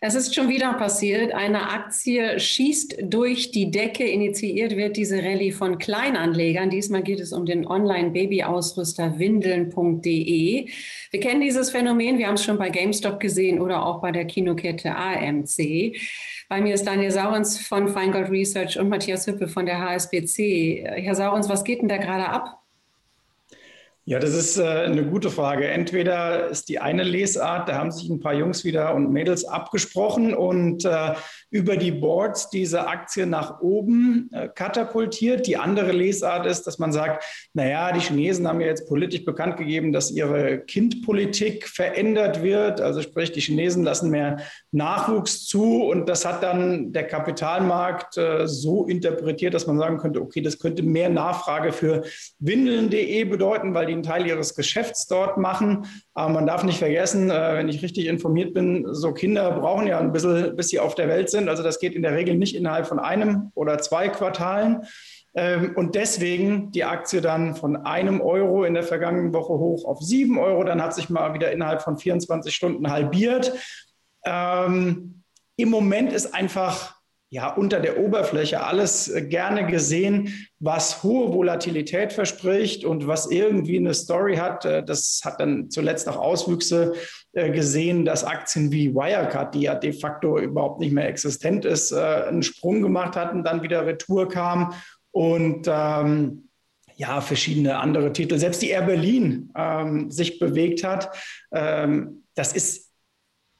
Es 0.00 0.14
ist 0.14 0.34
schon 0.34 0.50
wieder 0.50 0.74
passiert. 0.74 1.32
Eine 1.32 1.70
Aktie 1.70 2.38
schießt 2.38 2.98
durch 3.04 3.50
die 3.50 3.70
Decke. 3.70 4.04
Initiiert 4.04 4.76
wird 4.76 4.98
diese 4.98 5.22
Rallye 5.22 5.52
von 5.52 5.78
Kleinanlegern. 5.78 6.68
Diesmal 6.68 7.02
geht 7.02 7.18
es 7.18 7.32
um 7.32 7.46
den 7.46 7.66
Online-Baby-Ausrüster 7.66 9.18
windeln.de. 9.18 10.68
Wir 11.10 11.20
kennen 11.20 11.40
dieses 11.40 11.70
Phänomen. 11.70 12.18
Wir 12.18 12.26
haben 12.26 12.34
es 12.34 12.44
schon 12.44 12.58
bei 12.58 12.68
GameStop 12.68 13.18
gesehen 13.20 13.58
oder 13.58 13.86
auch 13.86 14.02
bei 14.02 14.12
der 14.12 14.26
Kinokette 14.26 14.94
AMC. 14.94 15.96
Bei 16.50 16.60
mir 16.60 16.74
ist 16.74 16.86
Daniel 16.86 17.10
Saurens 17.10 17.58
von 17.58 17.88
Feingold 17.88 18.30
Research 18.30 18.78
und 18.78 18.90
Matthias 18.90 19.26
Hüppe 19.26 19.48
von 19.48 19.64
der 19.64 19.80
HSBC. 19.80 20.84
Herr 20.84 21.14
Saurens, 21.14 21.48
was 21.48 21.64
geht 21.64 21.80
denn 21.80 21.88
da 21.88 21.96
gerade 21.96 22.28
ab? 22.28 22.65
Ja, 24.08 24.20
das 24.20 24.34
ist 24.34 24.56
äh, 24.56 24.62
eine 24.62 25.04
gute 25.04 25.30
Frage. 25.30 25.66
Entweder 25.66 26.46
ist 26.46 26.68
die 26.68 26.78
eine 26.78 27.02
Lesart, 27.02 27.68
da 27.68 27.74
haben 27.74 27.90
sich 27.90 28.08
ein 28.08 28.20
paar 28.20 28.34
Jungs 28.34 28.62
wieder 28.62 28.94
und 28.94 29.10
Mädels 29.10 29.44
abgesprochen 29.44 30.32
und 30.32 30.84
äh, 30.84 31.14
über 31.50 31.76
die 31.76 31.90
Boards 31.90 32.48
diese 32.48 32.86
Aktie 32.86 33.26
nach 33.26 33.60
oben 33.60 34.30
äh, 34.32 34.46
katapultiert. 34.46 35.48
Die 35.48 35.56
andere 35.56 35.90
Lesart 35.90 36.46
ist, 36.46 36.68
dass 36.68 36.78
man 36.78 36.92
sagt, 36.92 37.24
naja, 37.52 37.90
die 37.90 37.98
Chinesen 37.98 38.46
haben 38.46 38.60
ja 38.60 38.68
jetzt 38.68 38.86
politisch 38.86 39.24
bekannt 39.24 39.56
gegeben, 39.56 39.90
dass 39.90 40.12
ihre 40.12 40.60
Kindpolitik 40.60 41.66
verändert 41.66 42.44
wird. 42.44 42.80
Also 42.80 43.02
sprich, 43.02 43.32
die 43.32 43.40
Chinesen 43.40 43.82
lassen 43.82 44.10
mehr 44.10 44.36
Nachwuchs 44.70 45.46
zu 45.46 45.82
und 45.82 46.08
das 46.08 46.24
hat 46.24 46.44
dann 46.44 46.92
der 46.92 47.08
Kapitalmarkt 47.08 48.20
so 48.44 48.86
interpretiert, 48.86 49.54
dass 49.54 49.66
man 49.66 49.78
sagen 49.78 49.98
könnte, 49.98 50.20
okay, 50.20 50.42
das 50.42 50.60
könnte 50.60 50.84
mehr 50.84 51.08
Nachfrage 51.08 51.72
für 51.72 52.04
windeln.de 52.38 53.24
bedeuten, 53.24 53.74
weil 53.74 53.86
die 53.86 53.95
einen 53.96 54.02
Teil 54.04 54.26
ihres 54.26 54.54
Geschäfts 54.54 55.06
dort 55.06 55.38
machen. 55.38 55.86
Aber 56.14 56.32
man 56.32 56.46
darf 56.46 56.64
nicht 56.64 56.78
vergessen, 56.78 57.30
äh, 57.30 57.56
wenn 57.56 57.68
ich 57.68 57.82
richtig 57.82 58.06
informiert 58.06 58.54
bin, 58.54 58.86
so 58.92 59.12
Kinder 59.12 59.50
brauchen 59.52 59.86
ja 59.86 59.98
ein 59.98 60.12
bisschen, 60.12 60.54
bis 60.56 60.68
sie 60.68 60.78
auf 60.78 60.94
der 60.94 61.08
Welt 61.08 61.30
sind. 61.30 61.48
Also 61.48 61.62
das 61.62 61.80
geht 61.80 61.94
in 61.94 62.02
der 62.02 62.14
Regel 62.14 62.36
nicht 62.36 62.54
innerhalb 62.54 62.86
von 62.86 62.98
einem 62.98 63.50
oder 63.54 63.78
zwei 63.78 64.08
Quartalen. 64.08 64.82
Ähm, 65.34 65.74
und 65.76 65.94
deswegen 65.94 66.70
die 66.72 66.84
Aktie 66.84 67.20
dann 67.20 67.54
von 67.54 67.76
einem 67.76 68.20
Euro 68.20 68.64
in 68.64 68.74
der 68.74 68.82
vergangenen 68.82 69.34
Woche 69.34 69.52
hoch 69.52 69.84
auf 69.84 70.00
sieben 70.00 70.38
Euro. 70.38 70.64
Dann 70.64 70.82
hat 70.82 70.94
sich 70.94 71.10
mal 71.10 71.34
wieder 71.34 71.52
innerhalb 71.52 71.82
von 71.82 71.98
24 71.98 72.54
Stunden 72.54 72.90
halbiert. 72.90 73.52
Ähm, 74.24 75.22
Im 75.56 75.68
Moment 75.68 76.12
ist 76.12 76.34
einfach 76.34 76.95
ja, 77.28 77.52
unter 77.52 77.80
der 77.80 77.98
Oberfläche 77.98 78.62
alles 78.62 79.08
äh, 79.08 79.22
gerne 79.22 79.66
gesehen, 79.66 80.48
was 80.60 81.02
hohe 81.02 81.32
Volatilität 81.32 82.12
verspricht 82.12 82.84
und 82.84 83.08
was 83.08 83.30
irgendwie 83.30 83.78
eine 83.78 83.94
Story 83.94 84.36
hat. 84.36 84.64
Äh, 84.64 84.84
das 84.84 85.22
hat 85.24 85.40
dann 85.40 85.68
zuletzt 85.70 86.08
auch 86.08 86.18
Auswüchse 86.18 86.94
äh, 87.32 87.50
gesehen, 87.50 88.04
dass 88.04 88.22
Aktien 88.22 88.70
wie 88.70 88.94
Wirecard, 88.94 89.54
die 89.54 89.62
ja 89.62 89.74
de 89.74 89.92
facto 89.92 90.38
überhaupt 90.38 90.78
nicht 90.78 90.92
mehr 90.92 91.08
existent 91.08 91.64
ist, 91.64 91.92
einen 91.92 92.42
Sprung 92.42 92.80
gemacht 92.80 93.16
hatten, 93.16 93.42
dann 93.42 93.62
wieder 93.62 93.86
Retour 93.86 94.28
kam 94.28 94.72
und 95.10 95.66
ähm, 95.68 96.48
ja, 96.96 97.20
verschiedene 97.20 97.78
andere 97.78 98.12
Titel, 98.12 98.38
selbst 98.38 98.62
die 98.62 98.70
Air 98.70 98.82
Berlin 98.82 99.52
ähm, 99.56 100.10
sich 100.10 100.38
bewegt 100.38 100.84
hat. 100.84 101.10
Ähm, 101.52 102.24
das 102.34 102.52
ist 102.52 102.86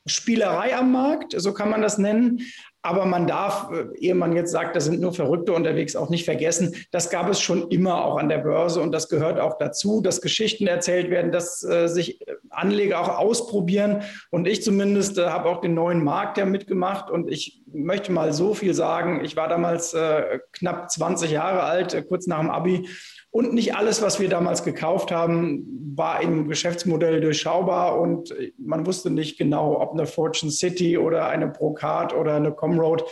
Spielerei 0.06 0.76
am 0.76 0.92
Markt, 0.92 1.34
so 1.36 1.52
kann 1.52 1.68
man 1.68 1.82
das 1.82 1.98
nennen. 1.98 2.40
Aber 2.86 3.04
man 3.04 3.26
darf, 3.26 3.68
äh, 3.72 3.98
ehe 3.98 4.14
man 4.14 4.36
jetzt 4.36 4.52
sagt, 4.52 4.76
da 4.76 4.80
sind 4.80 5.00
nur 5.00 5.12
Verrückte 5.12 5.52
unterwegs, 5.52 5.96
auch 5.96 6.08
nicht 6.08 6.24
vergessen, 6.24 6.76
das 6.92 7.10
gab 7.10 7.28
es 7.28 7.40
schon 7.40 7.68
immer 7.72 8.04
auch 8.04 8.16
an 8.16 8.28
der 8.28 8.38
Börse 8.38 8.80
und 8.80 8.92
das 8.92 9.08
gehört 9.08 9.40
auch 9.40 9.58
dazu, 9.58 10.00
dass 10.00 10.20
Geschichten 10.20 10.68
erzählt 10.68 11.10
werden, 11.10 11.32
dass 11.32 11.64
äh, 11.64 11.88
sich 11.88 12.20
Anleger 12.48 13.00
auch 13.00 13.18
ausprobieren. 13.18 14.02
Und 14.30 14.46
ich 14.46 14.62
zumindest 14.62 15.18
äh, 15.18 15.26
habe 15.26 15.48
auch 15.48 15.60
den 15.60 15.74
neuen 15.74 16.04
Markt 16.04 16.38
ja 16.38 16.44
mitgemacht 16.44 17.10
und 17.10 17.28
ich 17.28 17.60
möchte 17.66 18.12
mal 18.12 18.32
so 18.32 18.54
viel 18.54 18.72
sagen. 18.72 19.24
Ich 19.24 19.34
war 19.34 19.48
damals 19.48 19.92
äh, 19.92 20.38
knapp 20.52 20.88
20 20.88 21.32
Jahre 21.32 21.64
alt, 21.64 21.92
äh, 21.92 22.02
kurz 22.02 22.28
nach 22.28 22.38
dem 22.38 22.50
Abi 22.50 22.88
und 23.30 23.52
nicht 23.52 23.74
alles, 23.74 24.02
was 24.02 24.18
wir 24.20 24.28
damals 24.28 24.64
gekauft 24.64 25.10
haben, 25.10 25.92
war 25.94 26.22
im 26.22 26.48
Geschäftsmodell 26.48 27.20
durchschaubar 27.20 28.00
und 28.00 28.34
man 28.58 28.86
wusste 28.86 29.10
nicht 29.10 29.38
genau, 29.38 29.80
ob 29.80 29.92
eine 29.92 30.06
Fortune 30.06 30.52
City 30.52 30.98
oder 30.98 31.28
eine 31.28 31.48
Procard 31.48 32.14
oder 32.14 32.34
eine 32.34 32.52
Comroad 32.52 33.04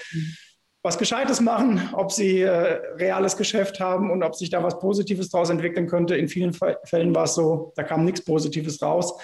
was 0.85 0.99
Gescheites 0.99 1.41
machen, 1.41 1.81
ob 1.95 2.13
sie 2.13 2.43
äh, 2.43 2.51
reales 2.97 3.39
Geschäft 3.39 3.81
haben 3.81 4.11
und 4.11 4.23
ob 4.23 4.35
sich 4.37 4.51
da 4.51 4.63
was 4.63 4.79
Positives 4.79 5.31
daraus 5.31 5.49
entwickeln 5.49 5.87
könnte. 5.87 6.15
In 6.15 6.29
vielen 6.29 6.53
Fällen 6.53 7.15
war 7.15 7.25
es 7.25 7.35
so, 7.35 7.73
da 7.75 7.83
kam 7.83 8.05
nichts 8.05 8.23
Positives 8.23 8.83
raus, 8.83 9.19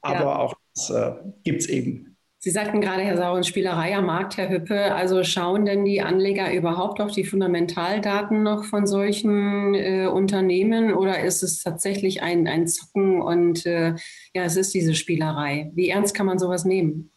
aber 0.00 0.20
ja. 0.20 0.36
auch 0.38 0.54
das 0.74 0.88
äh, 0.88 1.12
gibt 1.44 1.60
es 1.60 1.68
eben. 1.68 2.11
Sie 2.44 2.50
sagten 2.50 2.80
gerade, 2.80 3.02
Herr 3.02 3.16
Sauren, 3.16 3.44
Spielerei 3.44 3.94
am 3.94 4.06
Markt, 4.06 4.36
Herr 4.36 4.50
Hüppe. 4.50 4.92
Also 4.96 5.22
schauen 5.22 5.64
denn 5.64 5.84
die 5.84 6.02
Anleger 6.02 6.52
überhaupt 6.52 7.00
auf 7.00 7.12
die 7.12 7.22
Fundamentaldaten 7.22 8.42
noch 8.42 8.64
von 8.64 8.84
solchen 8.84 9.76
äh, 9.76 10.08
Unternehmen 10.08 10.92
oder 10.92 11.20
ist 11.22 11.44
es 11.44 11.62
tatsächlich 11.62 12.20
ein, 12.20 12.48
ein 12.48 12.66
Zocken 12.66 13.22
und 13.22 13.64
äh, 13.64 13.94
ja, 14.34 14.42
es 14.42 14.56
ist 14.56 14.74
diese 14.74 14.96
Spielerei? 14.96 15.70
Wie 15.76 15.88
ernst 15.90 16.16
kann 16.16 16.26
man 16.26 16.40
sowas 16.40 16.64
nehmen? 16.64 17.11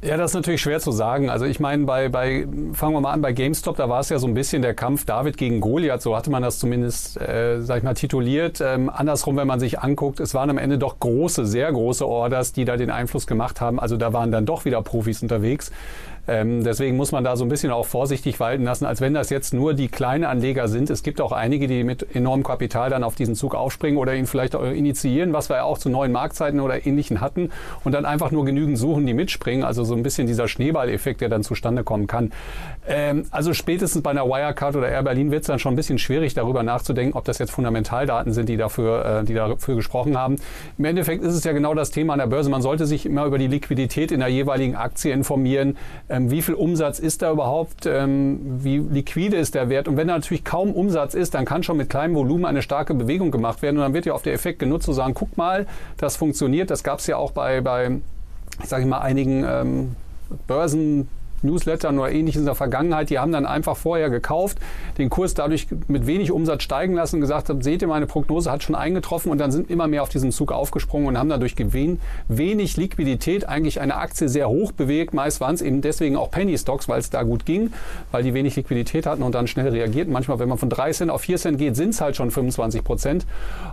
Ja, 0.00 0.16
das 0.16 0.30
ist 0.30 0.34
natürlich 0.34 0.60
schwer 0.60 0.78
zu 0.78 0.92
sagen. 0.92 1.28
Also 1.28 1.44
ich 1.44 1.58
meine, 1.58 1.84
bei, 1.84 2.08
bei 2.08 2.46
fangen 2.72 2.94
wir 2.94 3.00
mal 3.00 3.12
an, 3.12 3.20
bei 3.20 3.32
GameStop, 3.32 3.76
da 3.76 3.88
war 3.88 3.98
es 3.98 4.10
ja 4.10 4.20
so 4.20 4.28
ein 4.28 4.34
bisschen 4.34 4.62
der 4.62 4.72
Kampf 4.72 5.04
David 5.04 5.36
gegen 5.36 5.60
Goliath, 5.60 6.02
so 6.02 6.16
hatte 6.16 6.30
man 6.30 6.40
das 6.40 6.60
zumindest, 6.60 7.20
äh, 7.20 7.60
sag 7.62 7.78
ich 7.78 7.82
mal, 7.82 7.94
tituliert. 7.94 8.60
Ähm, 8.60 8.90
andersrum, 8.90 9.36
wenn 9.36 9.48
man 9.48 9.58
sich 9.58 9.80
anguckt, 9.80 10.20
es 10.20 10.34
waren 10.34 10.50
am 10.50 10.58
Ende 10.58 10.78
doch 10.78 11.00
große, 11.00 11.44
sehr 11.46 11.72
große 11.72 12.06
Orders, 12.06 12.52
die 12.52 12.64
da 12.64 12.76
den 12.76 12.92
Einfluss 12.92 13.26
gemacht 13.26 13.60
haben. 13.60 13.80
Also 13.80 13.96
da 13.96 14.12
waren 14.12 14.30
dann 14.30 14.46
doch 14.46 14.64
wieder 14.64 14.80
Profis 14.82 15.20
unterwegs. 15.20 15.72
Ähm, 16.28 16.62
deswegen 16.62 16.96
muss 16.96 17.10
man 17.10 17.24
da 17.24 17.36
so 17.36 17.44
ein 17.44 17.48
bisschen 17.48 17.72
auch 17.72 17.86
vorsichtig 17.86 18.38
walten 18.38 18.64
lassen, 18.64 18.84
als 18.84 19.00
wenn 19.00 19.14
das 19.14 19.30
jetzt 19.30 19.54
nur 19.54 19.72
die 19.72 19.88
kleinen 19.88 20.24
Anleger 20.24 20.68
sind. 20.68 20.90
Es 20.90 21.02
gibt 21.02 21.20
auch 21.20 21.32
einige, 21.32 21.66
die 21.66 21.84
mit 21.84 22.14
enormem 22.14 22.44
Kapital 22.44 22.90
dann 22.90 23.02
auf 23.02 23.14
diesen 23.14 23.34
Zug 23.34 23.54
aufspringen 23.54 23.98
oder 23.98 24.14
ihn 24.14 24.26
vielleicht 24.26 24.54
auch 24.54 24.64
initiieren, 24.64 25.32
was 25.32 25.48
wir 25.48 25.56
ja 25.56 25.62
auch 25.64 25.78
zu 25.78 25.88
neuen 25.88 26.12
Marktzeiten 26.12 26.60
oder 26.60 26.86
ähnlichen 26.86 27.22
hatten 27.22 27.50
und 27.84 27.92
dann 27.92 28.04
einfach 28.04 28.30
nur 28.30 28.44
genügend 28.44 28.76
suchen, 28.76 29.06
die 29.06 29.14
mitspringen. 29.14 29.64
Also 29.64 29.84
so 29.84 29.94
ein 29.94 30.02
bisschen 30.02 30.26
dieser 30.26 30.48
Schneeballeffekt, 30.48 31.22
der 31.22 31.30
dann 31.30 31.42
zustande 31.42 31.82
kommen 31.82 32.06
kann. 32.06 32.30
Ähm, 32.86 33.24
also 33.30 33.54
spätestens 33.54 34.02
bei 34.02 34.10
einer 34.10 34.26
Wirecard 34.26 34.76
oder 34.76 34.88
Air 34.88 35.02
Berlin 35.02 35.30
wird 35.30 35.42
es 35.42 35.46
dann 35.46 35.58
schon 35.58 35.72
ein 35.72 35.76
bisschen 35.76 35.98
schwierig, 35.98 36.34
darüber 36.34 36.62
nachzudenken, 36.62 37.16
ob 37.16 37.24
das 37.24 37.38
jetzt 37.38 37.52
Fundamentaldaten 37.52 38.32
sind, 38.34 38.50
die 38.50 38.58
dafür, 38.58 39.20
äh, 39.22 39.24
die 39.24 39.34
dafür 39.34 39.76
gesprochen 39.76 40.18
haben. 40.18 40.36
Im 40.76 40.84
Endeffekt 40.84 41.24
ist 41.24 41.34
es 41.34 41.44
ja 41.44 41.52
genau 41.52 41.72
das 41.72 41.90
Thema 41.90 42.12
an 42.12 42.18
der 42.18 42.26
Börse. 42.26 42.50
Man 42.50 42.60
sollte 42.60 42.84
sich 42.84 43.06
immer 43.06 43.24
über 43.24 43.38
die 43.38 43.46
Liquidität 43.46 44.12
in 44.12 44.20
der 44.20 44.28
jeweiligen 44.28 44.76
Aktie 44.76 45.12
informieren. 45.12 45.78
Äh, 46.08 46.17
ähm, 46.18 46.30
wie 46.30 46.42
viel 46.42 46.54
Umsatz 46.54 46.98
ist 46.98 47.22
da 47.22 47.30
überhaupt, 47.30 47.86
ähm, 47.86 48.40
wie 48.62 48.78
liquide 48.78 49.36
ist 49.36 49.54
der 49.54 49.68
Wert. 49.68 49.88
Und 49.88 49.96
wenn 49.96 50.08
da 50.08 50.14
natürlich 50.14 50.44
kaum 50.44 50.72
Umsatz 50.72 51.14
ist, 51.14 51.34
dann 51.34 51.44
kann 51.44 51.62
schon 51.62 51.76
mit 51.76 51.88
kleinem 51.88 52.14
Volumen 52.14 52.44
eine 52.44 52.62
starke 52.62 52.94
Bewegung 52.94 53.30
gemacht 53.30 53.62
werden. 53.62 53.76
Und 53.76 53.82
dann 53.82 53.94
wird 53.94 54.06
ja 54.06 54.14
auch 54.14 54.22
der 54.22 54.34
Effekt 54.34 54.58
genutzt 54.58 54.86
zu 54.86 54.92
sagen, 54.92 55.14
guck 55.14 55.36
mal, 55.36 55.66
das 55.96 56.16
funktioniert. 56.16 56.70
Das 56.70 56.82
gab 56.82 56.98
es 56.98 57.06
ja 57.06 57.16
auch 57.16 57.32
bei, 57.32 57.60
bei 57.60 57.98
sage 58.64 58.82
ich 58.82 58.88
mal, 58.88 59.00
einigen 59.00 59.44
ähm, 59.48 59.96
Börsen. 60.46 61.08
Newslettern 61.42 61.98
oder 61.98 62.10
ähnliches 62.10 62.40
in 62.40 62.46
der 62.46 62.54
Vergangenheit, 62.54 63.10
die 63.10 63.18
haben 63.18 63.32
dann 63.32 63.46
einfach 63.46 63.76
vorher 63.76 64.10
gekauft, 64.10 64.58
den 64.98 65.10
Kurs 65.10 65.34
dadurch 65.34 65.66
mit 65.86 66.06
wenig 66.06 66.32
Umsatz 66.32 66.62
steigen 66.62 66.94
lassen 66.94 67.20
gesagt 67.20 67.48
seht 67.62 67.82
ihr, 67.82 67.88
meine 67.88 68.06
Prognose 68.06 68.50
hat 68.50 68.62
schon 68.62 68.74
eingetroffen 68.74 69.30
und 69.32 69.38
dann 69.38 69.50
sind 69.50 69.70
immer 69.70 69.88
mehr 69.88 70.02
auf 70.02 70.08
diesen 70.08 70.32
Zug 70.32 70.52
aufgesprungen 70.52 71.08
und 71.08 71.18
haben 71.18 71.28
dadurch 71.28 71.56
gewinn, 71.56 72.00
wenig 72.28 72.76
Liquidität 72.76 73.48
eigentlich 73.48 73.80
eine 73.80 73.96
Aktie 73.96 74.28
sehr 74.28 74.48
hoch 74.48 74.72
bewegt. 74.72 75.14
Meist 75.14 75.40
waren 75.40 75.54
es 75.54 75.62
eben 75.62 75.80
deswegen 75.80 76.16
auch 76.16 76.30
Penny 76.30 76.56
Stocks, 76.58 76.88
weil 76.88 76.98
es 76.98 77.10
da 77.10 77.22
gut 77.22 77.46
ging, 77.46 77.72
weil 78.12 78.22
die 78.22 78.34
wenig 78.34 78.56
Liquidität 78.56 79.06
hatten 79.06 79.22
und 79.22 79.34
dann 79.34 79.46
schnell 79.46 79.68
reagierten. 79.68 80.12
Manchmal, 80.12 80.38
wenn 80.38 80.48
man 80.48 80.58
von 80.58 80.68
3 80.68 80.92
Cent 80.92 81.10
auf 81.10 81.22
4 81.22 81.38
Cent 81.38 81.58
geht, 81.58 81.76
sind 81.76 81.90
es 81.90 82.00
halt 82.00 82.16
schon 82.16 82.30
25 82.30 82.84
Prozent. 82.84 83.26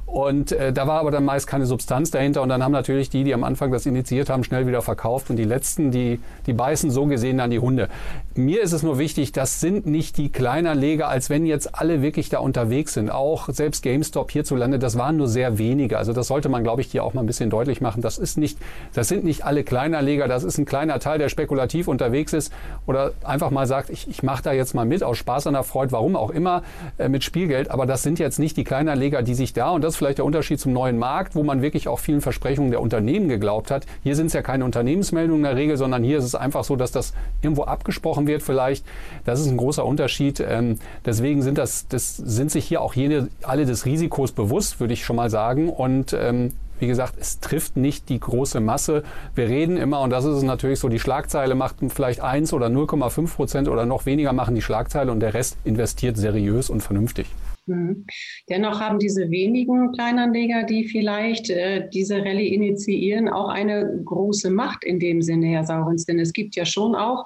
Und 0.05 0.51
äh, 0.51 0.71
da 0.71 0.87
war 0.87 0.99
aber 0.99 1.11
dann 1.11 1.25
meist 1.25 1.47
keine 1.47 1.65
Substanz 1.65 2.11
dahinter 2.11 2.41
und 2.41 2.49
dann 2.49 2.63
haben 2.63 2.71
natürlich 2.71 3.09
die, 3.09 3.23
die 3.23 3.33
am 3.33 3.43
Anfang 3.43 3.71
das 3.71 3.85
initiiert 3.85 4.29
haben, 4.29 4.43
schnell 4.43 4.67
wieder 4.67 4.81
verkauft 4.81 5.29
und 5.29 5.35
die 5.35 5.43
letzten, 5.43 5.91
die, 5.91 6.19
die 6.45 6.53
beißen 6.53 6.91
so 6.91 7.05
gesehen 7.05 7.37
dann 7.37 7.51
die 7.51 7.54
Hunde. 7.59 7.89
Mir 8.35 8.61
ist 8.61 8.73
es 8.73 8.83
nur 8.83 8.99
wichtig, 8.99 9.31
das 9.31 9.59
sind 9.59 9.85
nicht 9.85 10.17
die 10.17 10.29
Kleinanleger, 10.29 11.07
als 11.07 11.29
wenn 11.29 11.45
jetzt 11.45 11.75
alle 11.75 12.01
wirklich 12.01 12.29
da 12.29 12.39
unterwegs 12.39 12.93
sind. 12.93 13.09
Auch 13.09 13.49
selbst 13.49 13.81
GameStop 13.81 14.31
hierzulande, 14.31 14.77
das 14.77 14.97
waren 14.97 15.17
nur 15.17 15.27
sehr 15.27 15.57
wenige. 15.57 15.97
Also 15.97 16.13
das 16.13 16.27
sollte 16.27 16.49
man, 16.49 16.63
glaube 16.63 16.81
ich, 16.81 16.91
hier 16.91 17.03
auch 17.03 17.13
mal 17.13 17.21
ein 17.21 17.27
bisschen 17.27 17.49
deutlich 17.49 17.81
machen. 17.81 18.01
Das 18.01 18.17
ist 18.17 18.37
nicht, 18.37 18.57
das 18.93 19.07
sind 19.07 19.23
nicht 19.23 19.45
alle 19.45 19.63
Kleinanleger, 19.63 20.27
das 20.27 20.43
ist 20.43 20.57
ein 20.57 20.65
kleiner 20.65 20.99
Teil, 20.99 21.17
der 21.17 21.29
spekulativ 21.29 21.87
unterwegs 21.87 22.33
ist 22.33 22.51
oder 22.85 23.13
einfach 23.23 23.51
mal 23.51 23.67
sagt, 23.67 23.89
ich, 23.89 24.07
ich 24.09 24.23
mache 24.23 24.43
da 24.43 24.51
jetzt 24.51 24.73
mal 24.73 24.85
mit 24.85 25.03
aus 25.03 25.17
Spaß 25.17 25.47
an 25.47 25.55
Freude, 25.63 25.91
warum 25.91 26.15
auch 26.15 26.31
immer, 26.31 26.63
äh, 26.97 27.09
mit 27.09 27.23
Spielgeld. 27.23 27.71
Aber 27.71 27.85
das 27.85 28.03
sind 28.03 28.19
jetzt 28.19 28.39
nicht 28.39 28.57
die 28.57 28.63
Kleinanleger, 28.63 29.21
die 29.21 29.33
sich 29.33 29.53
da, 29.53 29.69
und 29.69 29.83
das 29.83 29.93
ist 29.93 29.97
vielleicht 29.97 30.17
der 30.17 30.25
Unterschied 30.25 30.59
zum 30.59 30.73
neuen 30.73 30.97
Markt, 30.97 31.35
wo 31.35 31.43
man 31.43 31.61
wirklich 31.61 31.87
auch 31.87 31.99
vielen 31.99 32.21
Versprechungen 32.21 32.71
der 32.71 32.81
Unternehmen 32.81 33.29
geglaubt 33.29 33.71
hat. 33.71 33.85
Hier 34.03 34.15
sind 34.15 34.27
es 34.27 34.33
ja 34.33 34.41
keine 34.41 34.65
Unternehmensmeldungen 34.65 35.39
in 35.39 35.43
der 35.43 35.55
Regel, 35.55 35.77
sondern 35.77 36.03
hier 36.03 36.17
ist 36.17 36.25
es 36.25 36.35
einfach 36.35 36.63
so, 36.63 36.75
dass 36.75 36.91
das 36.91 37.13
irgendwo 37.45 37.63
ab 37.63 37.85
abgesprochen 37.85 38.25
wird 38.25 38.41
vielleicht. 38.41 38.83
Das 39.25 39.39
ist 39.39 39.47
ein 39.47 39.57
großer 39.57 39.85
Unterschied. 39.85 40.39
Ähm, 40.39 40.79
deswegen 41.05 41.43
sind, 41.43 41.57
das, 41.57 41.87
das, 41.87 42.17
sind 42.17 42.49
sich 42.49 42.65
hier 42.65 42.81
auch 42.81 42.95
jene 42.95 43.29
alle 43.43 43.65
des 43.65 43.85
Risikos 43.85 44.31
bewusst, 44.31 44.79
würde 44.79 44.93
ich 44.93 45.05
schon 45.05 45.15
mal 45.15 45.29
sagen. 45.29 45.69
Und 45.69 46.13
ähm, 46.13 46.53
wie 46.79 46.87
gesagt, 46.87 47.13
es 47.19 47.39
trifft 47.39 47.77
nicht 47.77 48.09
die 48.09 48.19
große 48.19 48.59
Masse. 48.59 49.03
Wir 49.35 49.47
reden 49.47 49.77
immer, 49.77 50.01
und 50.01 50.09
das 50.09 50.25
ist 50.25 50.41
natürlich 50.41 50.79
so, 50.79 50.89
die 50.89 50.99
Schlagzeile 50.99 51.53
macht 51.53 51.75
vielleicht 51.89 52.21
1 52.21 52.53
oder 52.53 52.67
0,5 52.67 53.35
Prozent 53.35 53.67
oder 53.69 53.85
noch 53.85 54.05
weniger 54.05 54.33
machen 54.33 54.55
die 54.55 54.61
Schlagzeile 54.61 55.11
und 55.11 55.19
der 55.19 55.33
Rest 55.33 55.57
investiert 55.63 56.17
seriös 56.17 56.69
und 56.69 56.81
vernünftig. 56.81 57.27
Mhm. 57.67 58.05
Dennoch 58.49 58.79
haben 58.79 58.99
diese 58.99 59.29
wenigen 59.31 59.91
Kleinanleger, 59.91 60.63
die 60.63 60.87
vielleicht 60.87 61.49
äh, 61.49 61.89
diese 61.89 62.17
Rallye 62.17 62.53
initiieren, 62.53 63.29
auch 63.29 63.49
eine 63.49 64.01
große 64.03 64.49
Macht 64.51 64.83
in 64.83 64.99
dem 64.99 65.21
Sinne, 65.21 65.47
Herr 65.47 65.63
Saurens. 65.63 66.05
Denn 66.05 66.19
es 66.19 66.33
gibt 66.33 66.55
ja 66.55 66.65
schon 66.65 66.95
auch 66.95 67.25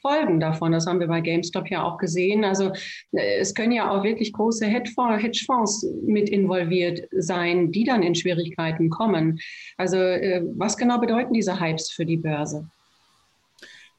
Folgen 0.00 0.38
davon. 0.38 0.72
Das 0.72 0.86
haben 0.86 1.00
wir 1.00 1.08
bei 1.08 1.20
GameStop 1.20 1.68
ja 1.70 1.82
auch 1.82 1.98
gesehen. 1.98 2.44
Also 2.44 2.72
äh, 3.12 3.38
es 3.40 3.54
können 3.54 3.72
ja 3.72 3.90
auch 3.90 4.04
wirklich 4.04 4.32
große 4.32 4.66
Hedgefonds 4.66 5.86
mit 6.06 6.28
involviert 6.28 7.08
sein, 7.12 7.72
die 7.72 7.84
dann 7.84 8.02
in 8.02 8.14
Schwierigkeiten 8.14 8.90
kommen. 8.90 9.40
Also 9.76 9.96
äh, 9.96 10.42
was 10.56 10.76
genau 10.76 10.98
bedeuten 10.98 11.32
diese 11.32 11.60
Hypes 11.60 11.90
für 11.90 12.06
die 12.06 12.16
Börse? 12.16 12.68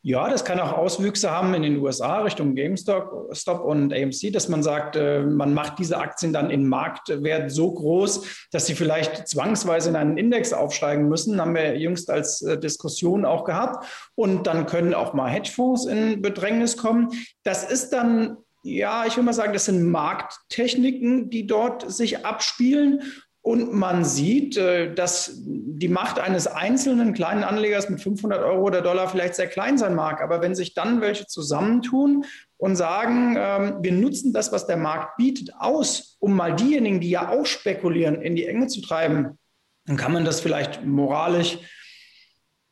Ja, 0.01 0.29
das 0.29 0.45
kann 0.45 0.61
auch 0.61 0.71
Auswüchse 0.71 1.29
haben 1.29 1.53
in 1.53 1.61
den 1.61 1.77
USA 1.77 2.21
Richtung 2.21 2.55
GameStop 2.55 3.35
Stop 3.35 3.65
und 3.65 3.93
AMC, 3.93 4.31
dass 4.31 4.47
man 4.47 4.63
sagt, 4.63 4.95
äh, 4.95 5.23
man 5.23 5.53
macht 5.53 5.77
diese 5.77 5.97
Aktien 5.97 6.31
dann 6.31 6.49
in 6.49 6.67
Marktwert 6.67 7.51
so 7.51 7.73
groß, 7.73 8.47
dass 8.51 8.65
sie 8.65 8.75
vielleicht 8.75 9.27
zwangsweise 9.27 9.89
in 9.89 9.97
einen 9.97 10.17
Index 10.17 10.53
aufsteigen 10.53 11.09
müssen. 11.09 11.41
Haben 11.41 11.53
wir 11.53 11.77
jüngst 11.77 12.09
als 12.09 12.41
äh, 12.41 12.57
Diskussion 12.57 13.25
auch 13.25 13.43
gehabt. 13.43 13.85
Und 14.15 14.47
dann 14.47 14.67
können 14.67 14.93
auch 14.93 15.13
mal 15.13 15.29
Hedgefonds 15.29 15.85
in 15.85 16.21
Bedrängnis 16.21 16.77
kommen. 16.77 17.09
Das 17.43 17.69
ist 17.69 17.91
dann 17.91 18.37
ja, 18.61 19.05
ich 19.05 19.15
will 19.15 19.23
mal 19.23 19.33
sagen, 19.33 19.53
das 19.53 19.65
sind 19.65 19.89
Markttechniken, 19.89 21.29
die 21.29 21.47
dort 21.47 21.89
sich 21.89 22.25
abspielen. 22.25 23.01
Und 23.49 23.73
man 23.73 24.05
sieht, 24.05 24.57
äh, 24.57 24.93
dass 24.93 25.31
die 25.43 25.87
Macht 25.87 26.19
eines 26.19 26.45
einzelnen 26.45 27.15
kleinen 27.15 27.43
Anlegers 27.43 27.89
mit 27.89 27.99
500 27.99 28.43
Euro 28.43 28.61
oder 28.61 28.83
Dollar 28.83 29.09
vielleicht 29.09 29.33
sehr 29.33 29.47
klein 29.47 29.79
sein 29.79 29.95
mag. 29.95 30.21
Aber 30.21 30.43
wenn 30.43 30.53
sich 30.53 30.75
dann 30.75 31.01
welche 31.01 31.25
zusammentun 31.25 32.25
und 32.57 32.75
sagen, 32.75 33.35
ähm, 33.39 33.77
wir 33.81 33.91
nutzen 33.91 34.33
das, 34.33 34.51
was 34.51 34.67
der 34.67 34.77
Markt 34.77 35.17
bietet, 35.17 35.49
aus, 35.57 36.15
um 36.19 36.35
mal 36.35 36.55
diejenigen, 36.55 36.99
die 36.99 37.09
ja 37.09 37.29
auch 37.29 37.47
spekulieren, 37.47 38.21
in 38.21 38.35
die 38.35 38.45
Enge 38.45 38.67
zu 38.67 38.81
treiben, 38.81 39.39
dann 39.87 39.97
kann 39.97 40.13
man 40.13 40.25
das 40.25 40.41
vielleicht 40.41 40.85
moralisch 40.85 41.57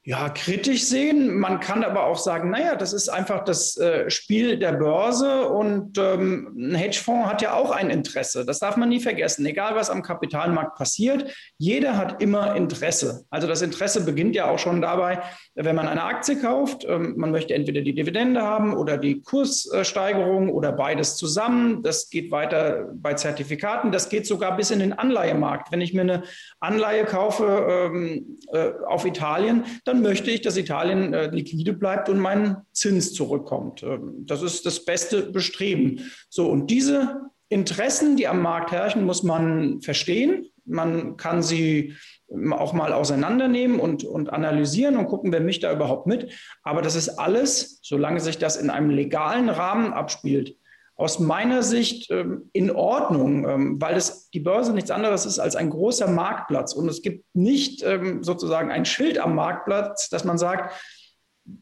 ja, 0.08 0.30
kritisch 0.30 0.86
sehen. 0.86 1.38
Man 1.38 1.60
kann 1.60 1.84
aber 1.84 2.06
auch 2.06 2.18
sagen, 2.18 2.50
naja, 2.50 2.78
das 2.78 2.94
ist 2.94 3.10
einfach 3.10 3.44
das 3.44 3.76
äh, 3.76 4.10
Spiel 4.10 4.58
der 4.58 4.72
Börse 4.72 5.50
und 5.50 5.98
ähm, 5.98 6.56
ein 6.58 6.76
Hedgefonds 6.76 7.30
hat 7.30 7.42
ja 7.42 7.52
auch 7.52 7.72
ein 7.72 7.90
Interesse. 7.90 8.46
Das 8.46 8.60
darf 8.60 8.78
man 8.78 8.88
nie 8.88 9.02
vergessen. 9.02 9.46
Egal, 9.46 9.76
was 9.76 9.90
am 9.90 10.04
Kapitalmarkt 10.04 10.78
passiert, 10.78 11.36
jeder 11.58 11.98
hat 11.98 12.22
immer 12.22 12.56
Interesse. 12.56 13.26
Also 13.30 13.48
das 13.48 13.62
Interesse 13.62 14.06
beginnt 14.06 14.34
ja 14.34 14.50
auch 14.50 14.60
schon 14.60 14.82
dabei, 14.82 15.22
wenn 15.56 15.76
man 15.76 15.90
eine 15.90 16.04
Aktie 16.04 16.40
kauft. 16.40 16.86
Ähm, 16.88 17.16
man 17.18 17.32
möchte 17.32 17.54
entweder 17.54 17.82
die 17.82 17.94
Dividende 17.94 18.42
haben 18.42 18.78
oder 18.78 18.98
die 18.98 19.22
Kurssteigerung 19.22 20.48
oder 20.48 20.72
beides 20.72 21.18
zusammen. 21.18 21.84
Das 21.84 22.10
geht 22.10 22.32
weiter 22.32 22.92
bei 22.94 23.16
Zertifikaten. 23.16 23.92
Das 23.92 24.08
geht 24.08 24.26
sogar 24.26 24.56
bis 24.56 24.72
in 24.72 24.80
den 24.80 24.94
Anleihemarkt. 24.94 25.74
Wenn 25.74 25.82
ich 25.82 25.94
mir 25.94 26.04
eine 26.04 26.24
Anleihe 26.62 27.04
kaufe 27.04 27.68
ähm, 27.70 28.40
äh, 28.54 28.70
auf 28.88 29.06
Italien, 29.06 29.66
dann 29.84 29.97
dann 29.98 30.04
möchte 30.04 30.30
ich, 30.30 30.42
dass 30.42 30.58
Italien 30.58 31.14
äh, 31.14 31.28
liquide 31.28 31.74
bleibt 31.74 32.08
und 32.10 32.20
mein 32.20 32.58
Zins 32.72 33.14
zurückkommt. 33.14 33.84
Ähm, 33.84 34.26
das 34.26 34.44
ist 34.44 34.66
das 34.66 34.86
beste 34.86 35.24
Bestreben. 35.24 36.12
So, 36.30 36.48
und 36.50 36.68
diese 36.70 37.22
Interessen, 37.50 38.16
die 38.16 38.28
am 38.28 38.42
Markt 38.42 38.72
herrschen, 38.72 39.06
muss 39.06 39.24
man 39.24 39.82
verstehen. 39.82 40.50
Man 40.66 41.18
kann 41.18 41.42
sie 41.42 41.96
ähm, 42.30 42.54
auch 42.54 42.74
mal 42.74 42.94
auseinandernehmen 42.94 43.80
und, 43.80 44.04
und 44.04 44.32
analysieren 44.32 44.98
und 44.98 45.08
gucken, 45.08 45.32
wer 45.32 45.42
mich 45.42 45.60
da 45.60 45.74
überhaupt 45.74 46.06
mit. 46.06 46.32
Aber 46.62 46.84
das 46.84 46.96
ist 46.96 47.10
alles, 47.10 47.80
solange 47.82 48.20
sich 48.20 48.38
das 48.38 48.56
in 48.58 48.70
einem 48.70 48.92
legalen 48.92 49.50
Rahmen 49.50 49.94
abspielt, 49.94 50.58
aus 50.98 51.20
meiner 51.20 51.62
Sicht 51.62 52.10
ähm, 52.10 52.50
in 52.54 52.72
Ordnung, 52.72 53.48
ähm, 53.48 53.82
weil 53.82 53.96
es 53.96 54.30
die 54.32 54.40
Börse 54.40 54.74
nichts 54.74 54.92
anderes 54.92 55.26
ist 55.26 55.38
als 55.38 55.56
ein 55.56 55.70
großer 55.70 56.08
Marktplatz. 56.08 56.74
Und 56.74 56.90
es 56.90 57.04
gibt 57.04 57.24
nicht 57.36 57.84
ähm, 57.84 58.24
sozusagen 58.24 58.72
ein 58.72 58.84
Schild 58.84 59.20
am 59.20 59.36
Marktplatz, 59.36 60.10
dass 60.10 60.24
man 60.24 60.40
sagt, 60.40 60.74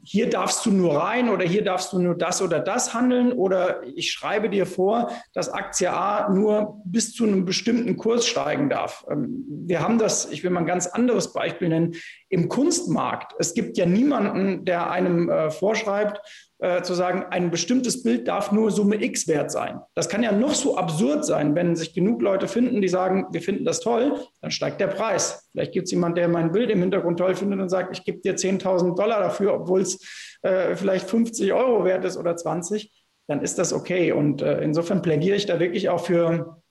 hier 0.04 0.30
darfst 0.30 0.66
du 0.66 0.72
nur 0.72 0.98
rein 0.98 1.30
oder 1.30 1.46
hier 1.46 1.64
darfst 1.64 1.94
du 1.94 2.00
nur 2.00 2.16
das 2.16 2.42
oder 2.42 2.60
das 2.60 2.94
handeln 2.94 3.32
oder 3.34 3.84
ich 3.84 4.12
schreibe 4.12 4.50
dir 4.50 4.66
vor, 4.66 5.12
dass 5.34 5.50
Aktie 5.50 5.92
A 5.92 6.30
nur 6.30 6.82
bis 6.86 7.14
zu 7.14 7.26
einem 7.26 7.46
bestimmten 7.46 7.96
Kurs 7.98 8.26
steigen 8.26 8.70
darf. 8.70 9.06
Ähm, 9.12 9.44
wir 9.48 9.82
haben 9.82 9.98
das, 9.98 10.32
ich 10.32 10.44
will 10.44 10.50
mal 10.50 10.62
ein 10.62 10.66
ganz 10.66 10.88
anderes 10.88 11.34
Beispiel 11.34 11.70
nennen, 11.70 11.96
im 12.30 12.50
Kunstmarkt. 12.50 13.34
Es 13.40 13.54
gibt 13.54 13.78
ja 13.78 13.86
niemanden, 13.86 14.66
der 14.66 14.90
einem 14.90 15.30
äh, 15.30 15.52
vorschreibt, 15.52 16.20
äh, 16.60 16.82
zu 16.82 16.94
sagen, 16.94 17.26
ein 17.30 17.52
bestimmtes 17.52 18.02
Bild 18.02 18.28
darf 18.28 18.52
nur 18.52 18.72
Summe 18.72 19.02
X 19.04 19.28
wert 19.28 19.52
sein. 19.52 19.80
Das 19.94 20.10
kann 20.10 20.24
ja 20.24 20.32
noch 20.32 20.54
so 20.54 20.78
absurd 20.78 21.26
sein, 21.26 21.54
wenn 21.54 21.76
sich 21.76 21.94
genug 21.94 22.22
Leute 22.22 22.48
finden, 22.48 22.82
die 22.82 22.88
sagen, 22.88 23.28
wir 23.32 23.42
finden 23.42 23.66
das 23.66 23.82
toll, 23.82 24.20
dann 24.42 24.52
steigt 24.52 24.82
der 24.82 24.88
Preis. 24.88 25.50
Vielleicht 25.52 25.74
gibt 25.74 25.86
es 25.86 25.92
jemanden, 25.92 26.16
der 26.16 26.28
mein 26.28 26.52
Bild 26.52 26.70
im 26.72 26.80
Hintergrund 26.80 27.20
toll 27.20 27.36
findet 27.36 27.60
und 27.60 27.70
sagt, 27.70 27.96
ich 27.98 28.04
gebe 28.04 28.20
dir 28.20 28.36
10.000 28.36 28.96
Dollar 28.96 29.20
dafür, 29.20 29.54
obwohl 29.54 29.82
es 29.82 30.00
äh, 30.42 30.76
vielleicht 30.76 31.10
50 31.10 31.54
Euro 31.54 31.84
wert 31.84 32.06
ist 32.06 32.18
oder 32.18 32.36
20, 32.36 32.92
dann 33.28 33.42
ist 33.42 33.60
das 33.60 33.74
okay. 33.74 34.12
Und 34.14 34.42
äh, 34.42 34.62
insofern 34.62 35.02
plädiere 35.02 35.36
ich 35.36 35.46
da 35.46 35.60
wirklich 35.60 35.90
auch 35.90 36.06
für 36.06 36.62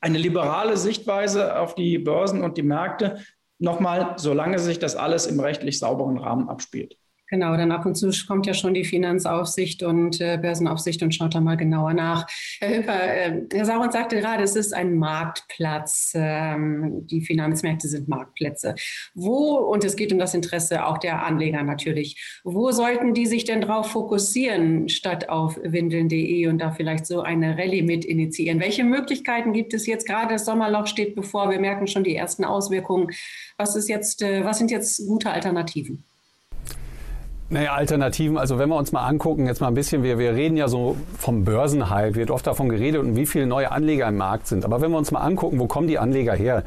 eine 0.00 0.18
liberale 0.18 0.76
Sichtweise 0.76 1.58
auf 1.58 1.74
die 1.74 1.98
Börsen 1.98 2.42
und 2.42 2.56
die 2.56 2.62
Märkte. 2.62 3.18
Nochmal, 3.62 4.14
solange 4.16 4.58
sich 4.58 4.80
das 4.80 4.96
alles 4.96 5.26
im 5.26 5.38
rechtlich 5.38 5.78
sauberen 5.78 6.18
Rahmen 6.18 6.48
abspielt. 6.48 6.98
Genau, 7.32 7.56
dann 7.56 7.72
ab 7.72 7.86
und 7.86 7.94
zu 7.94 8.10
kommt 8.28 8.44
ja 8.44 8.52
schon 8.52 8.74
die 8.74 8.84
Finanzaufsicht 8.84 9.82
und 9.82 10.20
äh, 10.20 10.36
Börsenaufsicht 10.36 11.02
und 11.02 11.14
schaut 11.14 11.34
da 11.34 11.40
mal 11.40 11.56
genauer 11.56 11.94
nach. 11.94 12.26
Herr 12.60 12.76
Hüpper, 12.76 13.02
äh, 13.02 13.40
Herr 13.50 13.64
Sauron 13.64 13.90
sagte 13.90 14.20
gerade, 14.20 14.42
es 14.42 14.54
ist 14.54 14.74
ein 14.74 14.98
Marktplatz. 14.98 16.12
Ähm, 16.14 17.06
die 17.06 17.22
Finanzmärkte 17.22 17.88
sind 17.88 18.06
Marktplätze. 18.06 18.74
Wo, 19.14 19.54
und 19.54 19.82
es 19.82 19.96
geht 19.96 20.12
um 20.12 20.18
das 20.18 20.34
Interesse 20.34 20.84
auch 20.84 20.98
der 20.98 21.24
Anleger 21.24 21.62
natürlich, 21.62 22.40
wo 22.44 22.70
sollten 22.70 23.14
die 23.14 23.24
sich 23.24 23.44
denn 23.44 23.62
drauf 23.62 23.92
fokussieren, 23.92 24.90
statt 24.90 25.30
auf 25.30 25.58
windeln.de 25.62 26.48
und 26.48 26.58
da 26.58 26.72
vielleicht 26.72 27.06
so 27.06 27.22
eine 27.22 27.56
Rallye 27.56 27.80
mit 27.80 28.04
initiieren? 28.04 28.60
Welche 28.60 28.84
Möglichkeiten 28.84 29.54
gibt 29.54 29.72
es 29.72 29.86
jetzt 29.86 30.06
gerade? 30.06 30.34
Das 30.34 30.44
Sommerloch 30.44 30.86
steht 30.86 31.14
bevor. 31.14 31.48
Wir 31.48 31.60
merken 31.60 31.86
schon 31.86 32.04
die 32.04 32.14
ersten 32.14 32.44
Auswirkungen. 32.44 33.08
Was, 33.56 33.74
ist 33.74 33.88
jetzt, 33.88 34.20
äh, 34.20 34.44
was 34.44 34.58
sind 34.58 34.70
jetzt 34.70 35.06
gute 35.06 35.30
Alternativen? 35.30 36.04
Naja, 37.52 37.74
Alternativen, 37.74 38.38
also 38.38 38.58
wenn 38.58 38.70
wir 38.70 38.76
uns 38.76 38.92
mal 38.92 39.06
angucken, 39.06 39.46
jetzt 39.46 39.60
mal 39.60 39.68
ein 39.68 39.74
bisschen, 39.74 40.02
wir, 40.02 40.18
wir 40.18 40.34
reden 40.34 40.56
ja 40.56 40.68
so 40.68 40.96
vom 41.18 41.44
Börsenhype, 41.44 42.14
wird 42.14 42.30
oft 42.30 42.46
davon 42.46 42.70
geredet 42.70 43.02
und 43.02 43.14
wie 43.14 43.26
viele 43.26 43.46
neue 43.46 43.70
Anleger 43.70 44.08
im 44.08 44.16
Markt 44.16 44.46
sind. 44.46 44.64
Aber 44.64 44.80
wenn 44.80 44.90
wir 44.90 44.96
uns 44.96 45.10
mal 45.10 45.20
angucken, 45.20 45.60
wo 45.60 45.66
kommen 45.66 45.86
die 45.86 45.98
Anleger 45.98 46.32
her? 46.32 46.62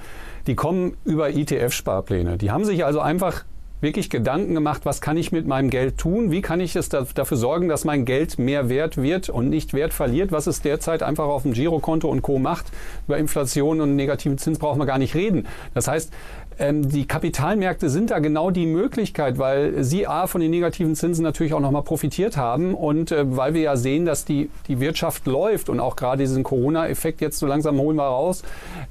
Die 0.45 0.53
kommen 0.53 0.95
über 1.03 1.29
ETF-Sparpläne. 1.29 2.37
Die 2.37 2.51
haben 2.51 2.65
sich 2.65 2.85
also 2.85 2.99
einfach 2.99 3.45
wirklich 3.81 4.11
Gedanken 4.11 4.53
gemacht, 4.53 4.81
was 4.85 5.01
kann 5.01 5.17
ich 5.17 5.31
mit 5.31 5.47
meinem 5.47 5.69
Geld 5.69 5.97
tun? 5.97 6.31
Wie 6.31 6.41
kann 6.41 6.59
ich 6.59 6.75
es 6.75 6.89
da, 6.89 7.05
dafür 7.13 7.37
sorgen, 7.37 7.67
dass 7.67 7.83
mein 7.83 8.05
Geld 8.05 8.37
mehr 8.37 8.69
wert 8.69 8.97
wird 8.97 9.29
und 9.29 9.49
nicht 9.49 9.73
Wert 9.73 9.93
verliert, 9.93 10.31
was 10.31 10.47
es 10.47 10.61
derzeit 10.61 11.03
einfach 11.03 11.25
auf 11.25 11.43
dem 11.43 11.53
Girokonto 11.53 12.07
und 12.07 12.21
Co. 12.21 12.39
macht? 12.39 12.67
Über 13.07 13.17
Inflation 13.17 13.81
und 13.81 13.95
negativen 13.95 14.37
Zins 14.37 14.59
brauchen 14.59 14.79
wir 14.79 14.85
gar 14.85 14.97
nicht 14.97 15.15
reden. 15.15 15.47
Das 15.73 15.87
heißt, 15.87 16.13
ähm, 16.59 16.87
die 16.87 17.05
Kapitalmärkte 17.05 17.89
sind 17.89 18.11
da 18.11 18.19
genau 18.19 18.49
die 18.49 18.65
Möglichkeit, 18.65 19.37
weil 19.37 19.83
sie 19.83 20.07
A 20.07 20.27
von 20.27 20.41
den 20.41 20.51
negativen 20.51 20.95
Zinsen 20.95 21.23
natürlich 21.23 21.53
auch 21.53 21.59
nochmal 21.59 21.83
profitiert 21.83 22.37
haben 22.37 22.73
und 22.73 23.11
äh, 23.11 23.25
weil 23.35 23.53
wir 23.53 23.61
ja 23.61 23.75
sehen, 23.75 24.05
dass 24.05 24.25
die, 24.25 24.49
die 24.67 24.79
Wirtschaft 24.79 25.27
läuft 25.27 25.69
und 25.69 25.79
auch 25.79 25.95
gerade 25.95 26.23
diesen 26.23 26.43
Corona-Effekt 26.43 27.21
jetzt 27.21 27.39
so 27.39 27.47
langsam 27.47 27.77
holen 27.77 27.97
wir 27.97 28.03
raus. 28.03 28.43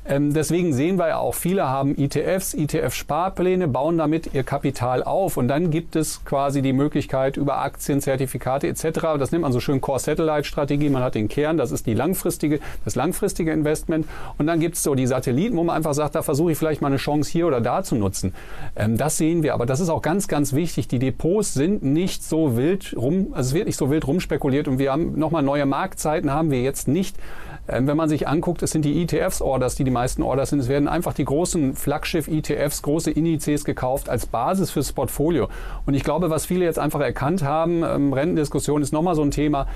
Ähm, 0.06 0.34
deswegen 0.34 0.74
sehen 0.74 0.98
wir 0.98 1.08
ja 1.08 1.18
auch, 1.18 1.34
viele 1.34 1.68
haben 1.68 1.96
ETFs, 1.96 2.54
ETF-Sparpläne, 2.54 3.68
bauen 3.68 3.96
damit 3.96 4.34
ihr 4.34 4.42
Kapital 4.42 5.02
auf 5.02 5.36
und 5.36 5.48
dann 5.48 5.70
gibt 5.70 5.96
es 5.96 6.24
quasi 6.24 6.60
die 6.60 6.74
Möglichkeit 6.74 7.36
über 7.36 7.58
Aktien, 7.58 8.00
Zertifikate 8.00 8.68
etc. 8.68 8.82
Das 9.18 9.32
nennt 9.32 9.42
man 9.42 9.52
so 9.52 9.60
schön 9.60 9.80
Core-Satellite-Strategie. 9.80 10.90
Man 10.90 11.02
hat 11.02 11.14
den 11.14 11.28
Kern, 11.28 11.56
das 11.56 11.72
ist 11.72 11.86
die 11.86 11.94
langfristige, 11.94 12.60
das 12.84 12.94
langfristige 12.94 13.52
Investment 13.52 14.06
und 14.36 14.46
dann 14.46 14.60
gibt 14.60 14.76
es 14.76 14.82
so 14.82 14.94
die 14.94 15.06
Satelliten, 15.06 15.56
wo 15.56 15.64
man 15.64 15.76
einfach 15.76 15.94
sagt, 15.94 16.14
da 16.14 16.22
versuche 16.22 16.52
ich 16.52 16.58
vielleicht 16.58 16.82
mal 16.82 16.88
eine 16.88 16.96
Chance 16.96 17.30
hier 17.30 17.46
oder 17.46 17.53
oder 17.54 17.62
da 17.62 17.82
zu 17.82 17.94
nutzen. 17.94 18.34
Ähm, 18.76 18.96
das 18.96 19.16
sehen 19.16 19.42
wir. 19.42 19.54
Aber 19.54 19.66
das 19.66 19.80
ist 19.80 19.88
auch 19.88 20.02
ganz, 20.02 20.28
ganz 20.28 20.52
wichtig. 20.52 20.88
Die 20.88 20.98
Depots 20.98 21.54
sind 21.54 21.82
nicht 21.82 22.22
so 22.24 22.56
wild 22.56 22.94
rum, 22.96 23.28
also 23.32 23.48
es 23.48 23.54
wird 23.54 23.66
nicht 23.66 23.78
so 23.78 23.90
wild 23.90 24.06
rumspekuliert 24.06 24.68
und 24.68 24.78
wir 24.78 24.92
haben 24.92 25.18
nochmal 25.18 25.42
neue 25.42 25.66
Marktzeiten 25.66 26.32
haben 26.32 26.50
wir 26.50 26.62
jetzt 26.62 26.88
nicht. 26.88 27.16
Ähm, 27.66 27.86
wenn 27.86 27.96
man 27.96 28.08
sich 28.08 28.28
anguckt, 28.28 28.62
es 28.62 28.72
sind 28.72 28.84
die 28.84 29.02
ETFs-Orders, 29.02 29.74
die 29.74 29.84
die 29.84 29.90
meisten 29.90 30.22
Orders 30.22 30.50
sind. 30.50 30.58
Es 30.58 30.68
werden 30.68 30.86
einfach 30.86 31.14
die 31.14 31.24
großen 31.24 31.74
Flaggschiff-ETFs, 31.74 32.82
große 32.82 33.10
Indizes 33.10 33.64
gekauft 33.64 34.08
als 34.10 34.26
Basis 34.26 34.70
fürs 34.70 34.92
Portfolio. 34.92 35.48
Und 35.86 35.94
ich 35.94 36.04
glaube, 36.04 36.28
was 36.28 36.44
viele 36.44 36.64
jetzt 36.66 36.78
einfach 36.78 37.00
erkannt 37.00 37.42
haben, 37.42 37.82
ähm, 37.82 38.12
Rentendiskussion 38.12 38.82
ist 38.82 38.92
nochmal 38.92 39.14
so 39.14 39.22
ein 39.22 39.30
Thema, 39.30 39.66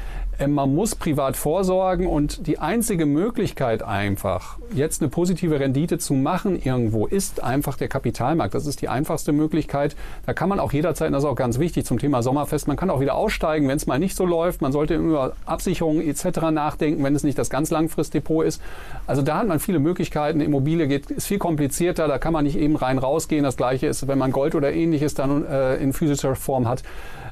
man 0.47 0.73
muss 0.73 0.95
privat 0.95 1.37
vorsorgen 1.37 2.07
und 2.07 2.47
die 2.47 2.61
einzige 2.61 3.07
Möglichkeit 3.07 3.83
einfach, 3.83 4.59
jetzt 4.73 5.02
eine 5.02 5.11
positive 5.11 5.59
Rendite 5.59 5.99
zu 5.99 6.14
machen 6.14 6.61
irgendwo, 6.62 7.07
ist 7.07 7.42
einfach 7.42 7.76
der 7.76 7.88
Kapitalmarkt. 7.88 8.54
Das 8.54 8.66
ist 8.66 8.80
die 8.80 8.88
einfachste 8.88 9.33
Möglichkeit. 9.33 9.97
Da 10.26 10.35
kann 10.35 10.49
man 10.49 10.61
auch 10.61 10.73
jederzeit, 10.73 11.12
das 11.12 11.25
ist 11.25 11.28
auch 11.28 11.35
ganz 11.35 11.59
wichtig 11.59 11.87
zum 11.87 11.99
Thema 11.99 12.23
Sommerfest, 12.23 12.68
man 12.68 12.76
kann 12.76 12.88
auch 12.90 13.00
wieder 13.00 13.16
aussteigen, 13.16 13.66
wenn 13.66 13.76
es 13.76 13.87
mal 13.88 13.99
nicht 13.99 14.14
so 14.14 14.25
läuft. 14.25 14.62
Man 14.62 14.71
sollte 14.71 14.95
über 14.95 15.33
Absicherungen 15.45 16.07
etc. 16.07 16.52
nachdenken, 16.52 17.02
wenn 17.02 17.16
es 17.16 17.25
nicht 17.25 17.38
das 17.38 17.50
ganz 17.50 17.71
Langfristdepot 17.71 18.47
ist. 18.47 18.62
Also 19.09 19.23
da 19.23 19.38
hat 19.38 19.49
man 19.49 19.59
viele 19.59 19.80
Möglichkeiten. 19.80 20.40
Immobilie 20.40 20.87
geht, 20.87 21.11
ist 21.11 21.26
viel 21.26 21.38
komplizierter, 21.38 22.07
da 22.07 22.18
kann 22.18 22.33
man 22.33 22.45
nicht 22.45 22.59
eben 22.59 22.76
rein 22.76 22.99
rausgehen. 22.99 23.42
Das 23.42 23.57
gleiche 23.57 23.88
ist, 23.88 24.07
wenn 24.07 24.18
man 24.18 24.30
Gold 24.30 24.54
oder 24.54 24.73
ähnliches 24.73 25.14
dann 25.14 25.45
äh, 25.47 25.76
in 25.76 25.92
physischer 25.92 26.37
Form 26.37 26.68
hat. 26.68 26.85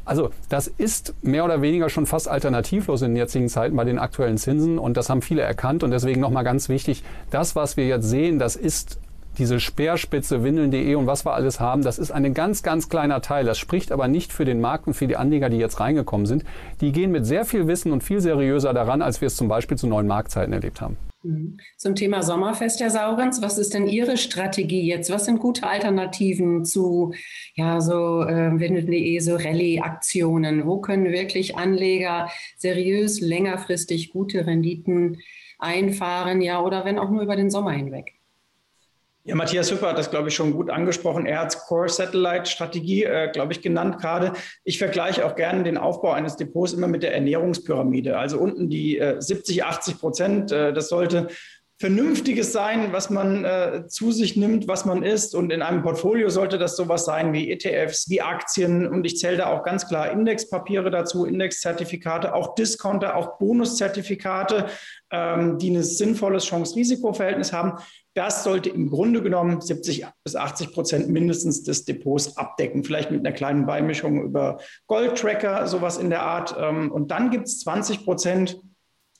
Also 0.06 0.30
das 0.48 0.68
ist 0.68 1.14
mehr 1.22 1.44
oder 1.44 1.62
weniger 1.62 1.88
schon 1.88 2.06
fast 2.06 2.28
alternativlos 2.28 2.95
in 3.02 3.10
den 3.12 3.16
jetzigen 3.16 3.48
Zeiten 3.48 3.76
bei 3.76 3.84
den 3.84 3.98
aktuellen 3.98 4.38
Zinsen 4.38 4.78
und 4.78 4.96
das 4.96 5.10
haben 5.10 5.22
viele 5.22 5.42
erkannt 5.42 5.82
und 5.82 5.90
deswegen 5.90 6.20
nochmal 6.20 6.44
ganz 6.44 6.68
wichtig, 6.68 7.02
das, 7.30 7.56
was 7.56 7.76
wir 7.76 7.86
jetzt 7.86 8.08
sehen, 8.08 8.38
das 8.38 8.56
ist 8.56 8.98
diese 9.38 9.60
Speerspitze, 9.60 10.42
windeln.de 10.42 10.94
und 10.94 11.06
was 11.06 11.26
wir 11.26 11.34
alles 11.34 11.60
haben, 11.60 11.82
das 11.82 11.98
ist 11.98 12.10
ein 12.10 12.32
ganz, 12.32 12.62
ganz 12.62 12.88
kleiner 12.88 13.20
Teil. 13.20 13.44
Das 13.44 13.58
spricht 13.58 13.92
aber 13.92 14.08
nicht 14.08 14.32
für 14.32 14.44
den 14.44 14.60
Markt 14.60 14.86
und 14.86 14.94
für 14.94 15.06
die 15.06 15.16
Anleger, 15.16 15.50
die 15.50 15.58
jetzt 15.58 15.78
reingekommen 15.80 16.26
sind. 16.26 16.44
Die 16.80 16.92
gehen 16.92 17.12
mit 17.12 17.26
sehr 17.26 17.44
viel 17.44 17.66
Wissen 17.66 17.92
und 17.92 18.02
viel 18.02 18.20
seriöser 18.20 18.72
daran, 18.72 19.02
als 19.02 19.20
wir 19.20 19.26
es 19.26 19.36
zum 19.36 19.48
Beispiel 19.48 19.76
zu 19.76 19.86
neuen 19.86 20.06
Marktzeiten 20.06 20.52
erlebt 20.52 20.80
haben. 20.80 20.96
Mhm. 21.26 21.56
Zum 21.76 21.94
Thema 21.96 22.22
Sommerfest, 22.22 22.80
Herr 22.80 22.90
Saurenz, 22.90 23.42
was 23.42 23.58
ist 23.58 23.74
denn 23.74 23.88
Ihre 23.88 24.16
Strategie 24.16 24.86
jetzt? 24.86 25.10
Was 25.10 25.24
sind 25.24 25.40
gute 25.40 25.66
Alternativen 25.66 26.64
zu 26.64 27.14
ja, 27.54 27.80
so 27.80 28.22
äh, 28.22 28.58
Windeln.de, 28.58 29.18
so 29.18 29.34
Rallye-Aktionen? 29.34 30.66
Wo 30.66 30.80
können 30.80 31.12
wirklich 31.12 31.56
Anleger 31.56 32.30
seriös, 32.56 33.20
längerfristig 33.20 34.12
gute 34.12 34.46
Renditen 34.46 35.18
einfahren, 35.58 36.42
ja, 36.42 36.62
oder 36.62 36.84
wenn 36.84 36.98
auch 36.98 37.10
nur 37.10 37.22
über 37.22 37.34
den 37.34 37.50
Sommer 37.50 37.72
hinweg? 37.72 38.15
Ja, 39.26 39.34
Matthias 39.34 39.72
Hüpper 39.72 39.88
hat 39.88 39.98
das, 39.98 40.10
glaube 40.10 40.28
ich, 40.28 40.36
schon 40.36 40.52
gut 40.52 40.70
angesprochen. 40.70 41.26
Er 41.26 41.40
hat 41.40 41.58
Core-Satellite-Strategie, 41.58 43.02
äh, 43.02 43.28
glaube 43.32 43.52
ich, 43.52 43.60
genannt 43.60 43.98
gerade. 43.98 44.32
Ich 44.62 44.78
vergleiche 44.78 45.26
auch 45.26 45.34
gerne 45.34 45.64
den 45.64 45.78
Aufbau 45.78 46.12
eines 46.12 46.36
Depots 46.36 46.72
immer 46.72 46.86
mit 46.86 47.02
der 47.02 47.12
Ernährungspyramide. 47.12 48.16
Also 48.16 48.38
unten 48.38 48.68
die 48.70 48.98
äh, 48.98 49.20
70, 49.20 49.64
80 49.64 49.98
Prozent, 49.98 50.52
äh, 50.52 50.72
das 50.72 50.88
sollte 50.88 51.26
Vernünftiges 51.78 52.52
sein, 52.52 52.92
was 52.92 53.10
man 53.10 53.44
äh, 53.44 53.88
zu 53.88 54.12
sich 54.12 54.36
nimmt, 54.36 54.68
was 54.68 54.84
man 54.84 55.02
isst. 55.02 55.34
Und 55.34 55.52
in 55.52 55.60
einem 55.60 55.82
Portfolio 55.82 56.30
sollte 56.30 56.56
das 56.56 56.76
sowas 56.76 57.04
sein 57.04 57.32
wie 57.32 57.50
ETFs, 57.50 58.08
wie 58.08 58.22
Aktien. 58.22 58.86
Und 58.86 59.04
ich 59.04 59.18
zähle 59.18 59.38
da 59.38 59.46
auch 59.48 59.64
ganz 59.64 59.88
klar 59.88 60.12
Indexpapiere 60.12 60.92
dazu, 60.92 61.26
Indexzertifikate, 61.26 62.32
auch 62.32 62.54
Discounter, 62.54 63.16
auch 63.16 63.38
Bonuszertifikate, 63.38 64.66
ähm, 65.10 65.58
die 65.58 65.70
ein 65.70 65.82
sinnvolles 65.82 66.44
Chance-Risiko-Verhältnis 66.44 67.52
haben. 67.52 67.72
Das 68.16 68.44
sollte 68.44 68.70
im 68.70 68.88
Grunde 68.88 69.22
genommen 69.22 69.60
70 69.60 70.06
bis 70.24 70.36
80 70.36 70.72
Prozent 70.72 71.08
mindestens 71.10 71.64
des 71.64 71.84
Depots 71.84 72.38
abdecken. 72.38 72.82
Vielleicht 72.82 73.10
mit 73.10 73.20
einer 73.20 73.36
kleinen 73.36 73.66
Beimischung 73.66 74.22
über 74.22 74.58
Goldtracker, 74.86 75.66
sowas 75.66 75.98
in 75.98 76.08
der 76.08 76.22
Art. 76.22 76.56
Ähm, 76.58 76.90
und 76.90 77.10
dann 77.10 77.30
gibt 77.30 77.46
es 77.46 77.60
20 77.60 78.04
Prozent 78.04 78.58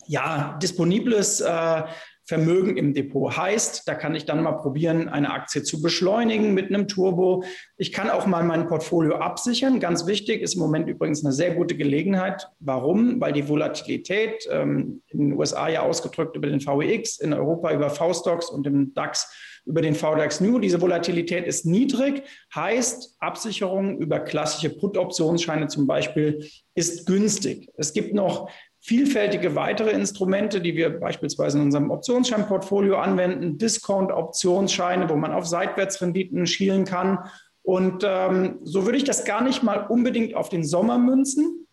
ja, 0.07 0.59
disponibles 0.63 1.43
äh, 1.43 1.83
Vermögen 2.27 2.77
im 2.77 2.93
Depot 2.93 3.37
heißt, 3.37 3.87
da 3.87 3.95
kann 3.95 4.17
ich 4.17 4.25
dann 4.25 4.43
mal 4.43 4.53
probieren, 4.53 5.09
eine 5.09 5.33
Aktie 5.33 5.63
zu 5.63 5.81
beschleunigen 5.81 6.55
mit 6.55 6.69
einem 6.69 6.89
Turbo. 6.89 7.45
Ich 7.77 7.93
kann 7.93 8.11
auch 8.11 8.27
mal 8.27 8.43
mein 8.43 8.67
Portfolio 8.67 9.17
absichern. 9.17 9.79
Ganz 9.79 10.07
wichtig 10.07 10.43
ist 10.43 10.55
im 10.55 10.61
Moment 10.61 10.89
übrigens 10.89 11.25
eine 11.25 11.33
sehr 11.33 11.55
gute 11.55 11.77
Gelegenheit. 11.77 12.49
Warum? 12.59 13.21
Weil 13.21 13.33
die 13.33 13.49
Volatilität 13.49 14.49
ähm, 14.51 15.03
in 15.09 15.21
den 15.21 15.39
USA 15.39 15.69
ja 15.69 15.83
ausgedrückt 15.83 16.37
über 16.37 16.49
den 16.49 16.61
VEX, 16.61 17.19
in 17.19 17.33
Europa 17.33 17.73
über 17.73 17.91
V-Stocks 17.91 18.51
und 18.51 18.67
im 18.67 18.93
DAX 18.93 19.33
über 19.67 19.83
den 19.83 19.95
VDAX 19.95 20.41
New. 20.41 20.59
Diese 20.59 20.81
Volatilität 20.81 21.45
ist 21.47 21.67
niedrig, 21.67 22.23
heißt 22.55 23.17
Absicherung 23.19 23.99
über 23.99 24.21
klassische 24.21 24.71
Put-Optionsscheine 24.71 25.67
zum 25.67 25.87
Beispiel 25.87 26.49
ist 26.75 27.07
günstig. 27.07 27.71
Es 27.77 27.93
gibt 27.93 28.15
noch 28.15 28.51
vielfältige 28.87 29.57
weitere 29.57 29.91
Instrumente, 29.91 30.61
die 30.61 30.77
wir 30.77 31.01
beispielsweise 31.01 31.59
in 31.59 31.65
unserem 31.65 31.91
Optionsscheinportfolio 31.91 32.97
anwenden, 32.97 33.59
Discount-Optionsscheine, 33.59 35.09
wo 35.09 35.17
man 35.17 35.33
auf 35.33 35.45
Seitwärtsrenditen 35.45 36.47
schielen 36.47 36.85
kann. 36.85 37.19
Und 37.63 38.05
ähm, 38.07 38.61
so 38.63 38.85
würde 38.85 38.97
ich 38.97 39.03
das 39.03 39.25
gar 39.25 39.43
nicht 39.43 39.65
mal 39.65 39.87
unbedingt 39.89 40.37
auf 40.37 40.51
den 40.51 40.63
Sommer 40.63 40.99
münzen, 40.99 41.67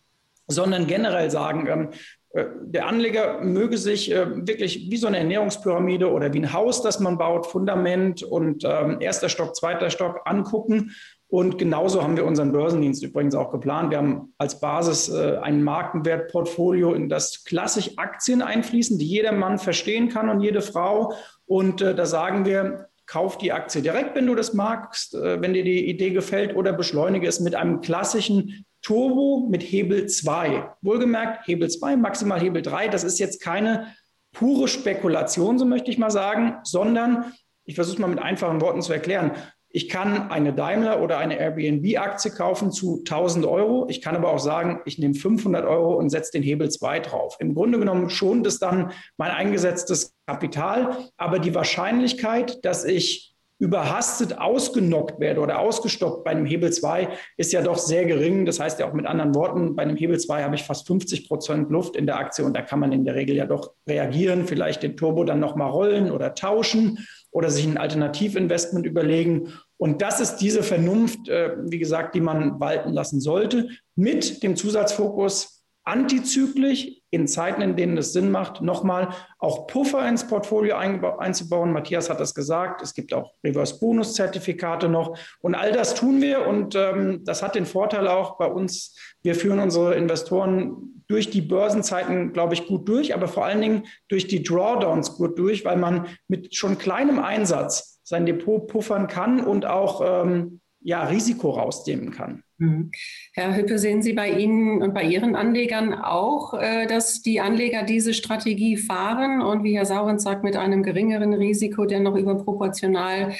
sondern 0.47 0.87
generell 0.87 1.29
sagen, 1.29 1.67
ähm, 1.67 1.89
äh, 2.31 2.45
der 2.63 2.87
Anleger 2.87 3.41
möge 3.41 3.77
sich 3.77 4.11
äh, 4.11 4.47
wirklich 4.47 4.89
wie 4.89 4.97
so 4.97 5.05
eine 5.05 5.19
Ernährungspyramide 5.19 6.11
oder 6.11 6.33
wie 6.33 6.39
ein 6.39 6.51
Haus, 6.51 6.81
das 6.81 6.99
man 6.99 7.19
baut, 7.19 7.45
Fundament 7.45 8.23
und 8.23 8.63
ähm, 8.65 8.97
erster 9.01 9.29
Stock, 9.29 9.55
zweiter 9.55 9.91
Stock 9.91 10.21
angucken 10.25 10.95
und 11.33 11.57
genauso 11.57 12.03
haben 12.03 12.15
wir 12.15 12.27
unseren 12.27 12.51
Börsendienst 12.51 13.01
übrigens 13.01 13.33
auch 13.33 13.49
geplant. 13.49 13.89
Wir 13.89 13.97
haben 13.97 14.35
als 14.37 14.59
Basis 14.59 15.09
äh, 15.09 15.37
ein 15.41 15.63
Markenwertportfolio, 15.63 16.93
in 16.93 17.09
das 17.09 17.43
klassisch 17.43 17.97
Aktien 17.97 18.43
einfließen, 18.43 18.99
die 18.99 19.07
jeder 19.07 19.31
Mann 19.31 19.57
verstehen 19.57 20.09
kann 20.09 20.29
und 20.29 20.41
jede 20.41 20.61
Frau. 20.61 21.13
Und 21.47 21.81
äh, 21.81 21.95
da 21.95 22.05
sagen 22.05 22.45
wir, 22.45 22.89
kauf 23.07 23.39
die 23.39 23.51
Aktie 23.51 23.81
direkt, 23.81 24.15
wenn 24.15 24.27
du 24.27 24.35
das 24.35 24.53
magst, 24.53 25.15
äh, 25.15 25.41
wenn 25.41 25.53
dir 25.53 25.63
die 25.63 25.89
Idee 25.89 26.11
gefällt, 26.11 26.55
oder 26.55 26.71
beschleunige 26.71 27.27
es 27.27 27.39
mit 27.39 27.55
einem 27.55 27.81
klassischen 27.81 28.63
Turbo 28.83 29.47
mit 29.49 29.63
Hebel 29.63 30.05
2. 30.05 30.69
Wohlgemerkt, 30.83 31.47
Hebel 31.47 31.67
2, 31.67 31.95
maximal 31.95 32.39
Hebel 32.39 32.61
3. 32.61 32.89
Das 32.89 33.03
ist 33.03 33.17
jetzt 33.17 33.41
keine 33.41 33.87
pure 34.33 34.67
Spekulation, 34.67 35.57
so 35.57 35.65
möchte 35.65 35.89
ich 35.89 35.97
mal 35.97 36.11
sagen, 36.11 36.57
sondern 36.61 37.33
ich 37.65 37.73
versuche 37.73 37.95
es 37.95 37.99
mal 37.99 38.07
mit 38.07 38.19
einfachen 38.19 38.61
Worten 38.61 38.83
zu 38.83 38.93
erklären. 38.93 39.31
Ich 39.75 39.89
kann 39.89 40.29
eine 40.29 40.53
Daimler 40.53 41.01
oder 41.01 41.17
eine 41.17 41.39
Airbnb-Aktie 41.39 42.29
kaufen 42.29 42.71
zu 42.71 42.99
1000 42.99 43.43
Euro. 43.47 43.87
Ich 43.89 44.01
kann 44.03 44.15
aber 44.15 44.29
auch 44.29 44.37
sagen, 44.37 44.81
ich 44.85 44.99
nehme 44.99 45.15
500 45.15 45.65
Euro 45.65 45.95
und 45.95 46.11
setze 46.11 46.31
den 46.31 46.43
Hebel 46.43 46.69
2 46.69 46.99
drauf. 46.99 47.37
Im 47.39 47.55
Grunde 47.55 47.79
genommen 47.79 48.11
schont 48.11 48.45
es 48.45 48.59
dann 48.59 48.91
mein 49.17 49.31
eingesetztes 49.31 50.13
Kapital. 50.27 50.95
Aber 51.17 51.39
die 51.39 51.55
Wahrscheinlichkeit, 51.55 52.63
dass 52.63 52.85
ich 52.85 53.33
überhastet 53.57 54.37
ausgenockt 54.37 55.19
werde 55.19 55.39
oder 55.39 55.57
ausgestoppt 55.57 56.23
bei 56.23 56.31
einem 56.31 56.45
Hebel 56.45 56.71
2 56.71 57.07
ist 57.37 57.53
ja 57.53 57.61
doch 57.61 57.77
sehr 57.77 58.05
gering. 58.05 58.45
Das 58.45 58.59
heißt 58.59 58.79
ja 58.79 58.87
auch 58.87 58.93
mit 58.93 59.07
anderen 59.07 59.33
Worten, 59.33 59.75
bei 59.75 59.83
einem 59.83 59.95
Hebel 59.95 60.19
2 60.19 60.43
habe 60.43 60.53
ich 60.53 60.63
fast 60.63 60.85
50 60.85 61.27
Prozent 61.27 61.71
Luft 61.71 61.95
in 61.95 62.05
der 62.05 62.17
Aktie 62.17 62.45
und 62.45 62.55
da 62.55 62.61
kann 62.61 62.79
man 62.79 62.91
in 62.91 63.05
der 63.05 63.15
Regel 63.15 63.35
ja 63.35 63.45
doch 63.45 63.71
reagieren, 63.87 64.45
vielleicht 64.45 64.83
den 64.83 64.97
Turbo 64.97 65.23
dann 65.23 65.39
nochmal 65.39 65.71
rollen 65.71 66.11
oder 66.11 66.35
tauschen 66.35 66.99
oder 67.31 67.49
sich 67.49 67.65
ein 67.65 67.77
Alternativinvestment 67.77 68.85
überlegen. 68.85 69.53
Und 69.77 70.01
das 70.01 70.19
ist 70.19 70.37
diese 70.37 70.63
Vernunft, 70.63 71.27
äh, 71.29 71.55
wie 71.63 71.79
gesagt, 71.79 72.15
die 72.15 72.21
man 72.21 72.59
walten 72.59 72.93
lassen 72.93 73.19
sollte, 73.19 73.69
mit 73.95 74.43
dem 74.43 74.55
Zusatzfokus 74.55 75.63
antizyklisch 75.85 76.87
in 77.09 77.27
Zeiten, 77.27 77.61
in 77.61 77.75
denen 77.75 77.97
es 77.97 78.13
Sinn 78.13 78.31
macht, 78.31 78.61
nochmal 78.61 79.09
auch 79.37 79.67
Puffer 79.67 80.07
ins 80.07 80.25
Portfolio 80.25 80.77
einzubauen. 80.77 81.73
Matthias 81.73 82.09
hat 82.09 82.19
das 82.19 82.33
gesagt. 82.33 82.81
Es 82.81 82.93
gibt 82.93 83.13
auch 83.13 83.33
Reverse-Bonus-Zertifikate 83.43 84.87
noch. 84.87 85.17
Und 85.41 85.55
all 85.55 85.71
das 85.73 85.93
tun 85.93 86.21
wir. 86.21 86.47
Und 86.47 86.75
ähm, 86.75 87.23
das 87.25 87.43
hat 87.43 87.55
den 87.55 87.65
Vorteil 87.65 88.07
auch 88.07 88.37
bei 88.37 88.47
uns. 88.47 88.97
Wir 89.21 89.35
führen 89.35 89.59
unsere 89.59 89.95
Investoren 89.95 91.03
durch 91.07 91.29
die 91.29 91.41
Börsenzeiten, 91.41 92.33
glaube 92.33 92.53
ich, 92.53 92.65
gut 92.65 92.87
durch, 92.87 93.13
aber 93.13 93.27
vor 93.27 93.45
allen 93.45 93.61
Dingen 93.61 93.83
durch 94.07 94.27
die 94.27 94.41
Drawdowns 94.41 95.15
gut 95.15 95.37
durch, 95.37 95.65
weil 95.65 95.77
man 95.77 96.07
mit 96.27 96.55
schon 96.55 96.77
kleinem 96.77 97.19
Einsatz 97.19 97.92
sein 98.03 98.25
Depot 98.25 98.67
puffern 98.67 99.07
kann 99.07 99.39
und 99.39 99.65
auch 99.65 100.25
ähm, 100.25 100.59
ja, 100.81 101.05
Risiko 101.05 101.51
rausnehmen 101.51 102.11
kann. 102.11 102.43
Mhm. 102.57 102.91
Herr 103.33 103.55
Hüppe, 103.55 103.79
sehen 103.79 104.01
Sie 104.01 104.13
bei 104.13 104.29
Ihnen 104.29 104.81
und 104.81 104.93
bei 104.93 105.03
Ihren 105.03 105.35
Anlegern 105.35 105.93
auch, 105.93 106.53
äh, 106.53 106.85
dass 106.87 107.21
die 107.21 107.39
Anleger 107.39 107.83
diese 107.83 108.13
Strategie 108.13 108.77
fahren 108.77 109.41
und 109.41 109.63
wie 109.63 109.75
Herr 109.75 109.85
Saurens 109.85 110.23
sagt, 110.23 110.43
mit 110.43 110.55
einem 110.55 110.83
geringeren 110.83 111.33
Risiko 111.33 111.85
dennoch 111.85 112.15
überproportional 112.15 113.33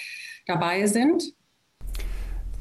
dabei 0.45 0.87
sind? 0.87 1.33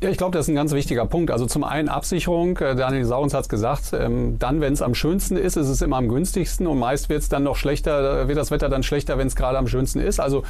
Ja, 0.02 0.10
ich 0.10 0.16
glaube, 0.16 0.36
das 0.36 0.46
ist 0.46 0.48
ein 0.48 0.56
ganz 0.56 0.72
wichtiger 0.72 1.06
Punkt. 1.06 1.30
Also 1.30 1.46
zum 1.46 1.62
einen 1.62 1.88
Absicherung. 1.88 2.58
Äh, 2.58 2.74
Daniel 2.74 3.04
Saurens 3.04 3.34
hat 3.34 3.42
es 3.42 3.48
gesagt. 3.48 3.92
Ähm, 3.92 4.36
dann, 4.40 4.60
wenn 4.60 4.72
es 4.72 4.82
am 4.82 4.96
schönsten 4.96 5.36
ist, 5.36 5.56
ist 5.56 5.68
es 5.68 5.80
immer 5.80 5.96
am 5.96 6.08
günstigsten 6.08 6.66
und 6.66 6.80
meist 6.80 7.08
wird 7.08 7.22
es 7.22 7.28
dann 7.28 7.44
noch 7.44 7.54
schlechter, 7.54 8.26
wird 8.26 8.36
das 8.36 8.50
Wetter 8.50 8.68
dann 8.68 8.82
schlechter, 8.82 9.16
wenn 9.16 9.28
es 9.28 9.36
gerade 9.36 9.58
am 9.58 9.68
schönsten 9.68 10.00
ist. 10.00 10.18
Also 10.18 10.42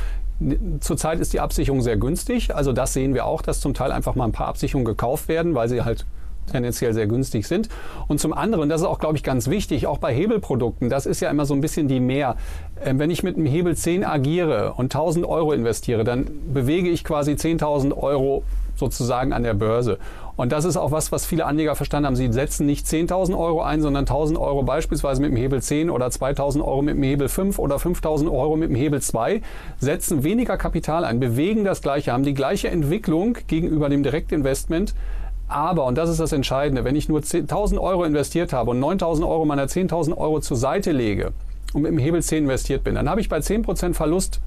zurzeit 0.81 1.21
ist 1.21 1.35
die 1.35 1.41
Absicherung 1.41 1.83
sehr 1.83 1.99
günstig. 1.99 2.55
Also 2.55 2.73
das 2.73 2.95
sehen 2.95 3.13
wir 3.13 3.27
auch, 3.27 3.43
dass 3.43 3.61
zum 3.61 3.75
Teil 3.75 3.93
einfach 3.93 4.15
mal 4.15 4.25
ein 4.25 4.33
paar 4.33 4.49
Absicherungen 4.49 4.87
gekauft 4.87 5.29
werden, 5.29 5.55
weil 5.55 5.69
sie 5.69 5.83
halt 5.83 6.07
tendenziell 6.53 6.95
sehr 6.95 7.07
günstig 7.07 7.47
sind. 7.47 7.69
Und 8.09 8.21
zum 8.21 8.33
anderen, 8.33 8.69
das 8.69 8.83
ist 8.83 8.87
auch, 8.87 8.99
glaube 8.99 9.17
ich, 9.17 9.23
ganz 9.23 9.49
wichtig, 9.49 9.87
auch 9.87 9.99
bei 9.99 10.15
Hebelprodukten, 10.15 10.89
das 10.89 11.07
ist 11.07 11.21
ja 11.21 11.31
immer 11.31 11.47
so 11.47 11.55
ein 11.55 11.61
bisschen 11.61 11.89
die 11.89 12.01
Mehr. 12.01 12.37
Ähm, 12.85 12.99
wenn 12.99 13.11
ich 13.11 13.23
mit 13.23 13.37
einem 13.37 13.47
Hebel 13.47 13.77
10 13.77 14.05
agiere 14.05 14.75
und 14.75 14.95
1000 14.95 15.27
Euro 15.27 15.53
investiere, 15.53 16.05
dann 16.05 16.27
bewege 16.53 16.89
ich 16.89 17.05
quasi 17.05 17.33
10.000 17.33 17.97
Euro 17.97 18.45
sozusagen 18.77 19.33
an 19.33 19.43
der 19.43 19.55
Börse. 19.55 19.99
Und 20.35 20.51
das 20.51 20.65
ist 20.65 20.77
auch 20.77 20.91
was, 20.91 21.13
was 21.13 21.27
viele 21.27 21.45
Anleger 21.45 21.77
verstanden 21.77 22.07
haben. 22.07 22.17
Sie 22.17 22.33
setzen 22.33 22.67
nicht 22.67 22.87
10.000 22.87 23.39
Euro 23.39 23.63
ein, 23.63 23.83
sondern 23.83 24.07
1.000 24.07 24.41
Euro 24.41 24.63
beispielsweise 24.63 25.21
mit 25.21 25.31
dem 25.31 25.37
Hebel 25.37 25.61
10 25.61 25.91
oder 25.91 26.07
2.000 26.07 26.65
Euro 26.65 26.83
mit 26.83 26.97
dem 26.97 27.03
Hebel 27.03 27.29
5 27.29 27.59
oder 27.59 27.77
5.000 27.77 28.33
Euro 28.33 28.57
mit 28.57 28.71
dem 28.71 28.77
Hebel 28.77 29.03
2, 29.03 29.43
setzen 29.79 30.25
weniger 30.25 30.57
Kapital 30.57 31.05
ein, 31.05 31.21
bewegen 31.21 31.65
das 31.65 31.83
Gleiche, 31.83 32.13
haben 32.13 32.25
die 32.25 32.35
gleiche 32.35 32.69
Entwicklung 32.69 33.37
gegenüber 33.47 33.89
dem 33.89 34.03
Direktinvestment. 34.03 34.95
Aber, 35.53 35.85
und 35.85 35.97
das 35.97 36.09
ist 36.09 36.21
das 36.21 36.33
Entscheidende, 36.33 36.85
wenn 36.85 36.97
ich 36.97 37.09
nur 37.09 37.21
1.000 37.21 37.81
Euro 37.81 38.05
investiert 38.05 38.53
habe 38.53 38.71
und 38.71 38.81
9.000 38.81 39.29
Euro 39.29 39.45
meiner 39.45 39.67
10.000 39.67 40.17
Euro 40.17 40.41
zur 40.41 40.57
Seite 40.57 40.93
lege 40.93 41.33
und 41.75 41.83
mit 41.83 41.93
dem 41.93 41.99
Hebel 41.99 42.23
10 42.23 42.45
investiert 42.45 42.85
bin, 42.85 42.95
dann 42.95 43.09
habe 43.09 43.21
ich 43.21 43.29
bei 43.29 43.39
10% 43.39 43.95
Verlust 43.95 44.41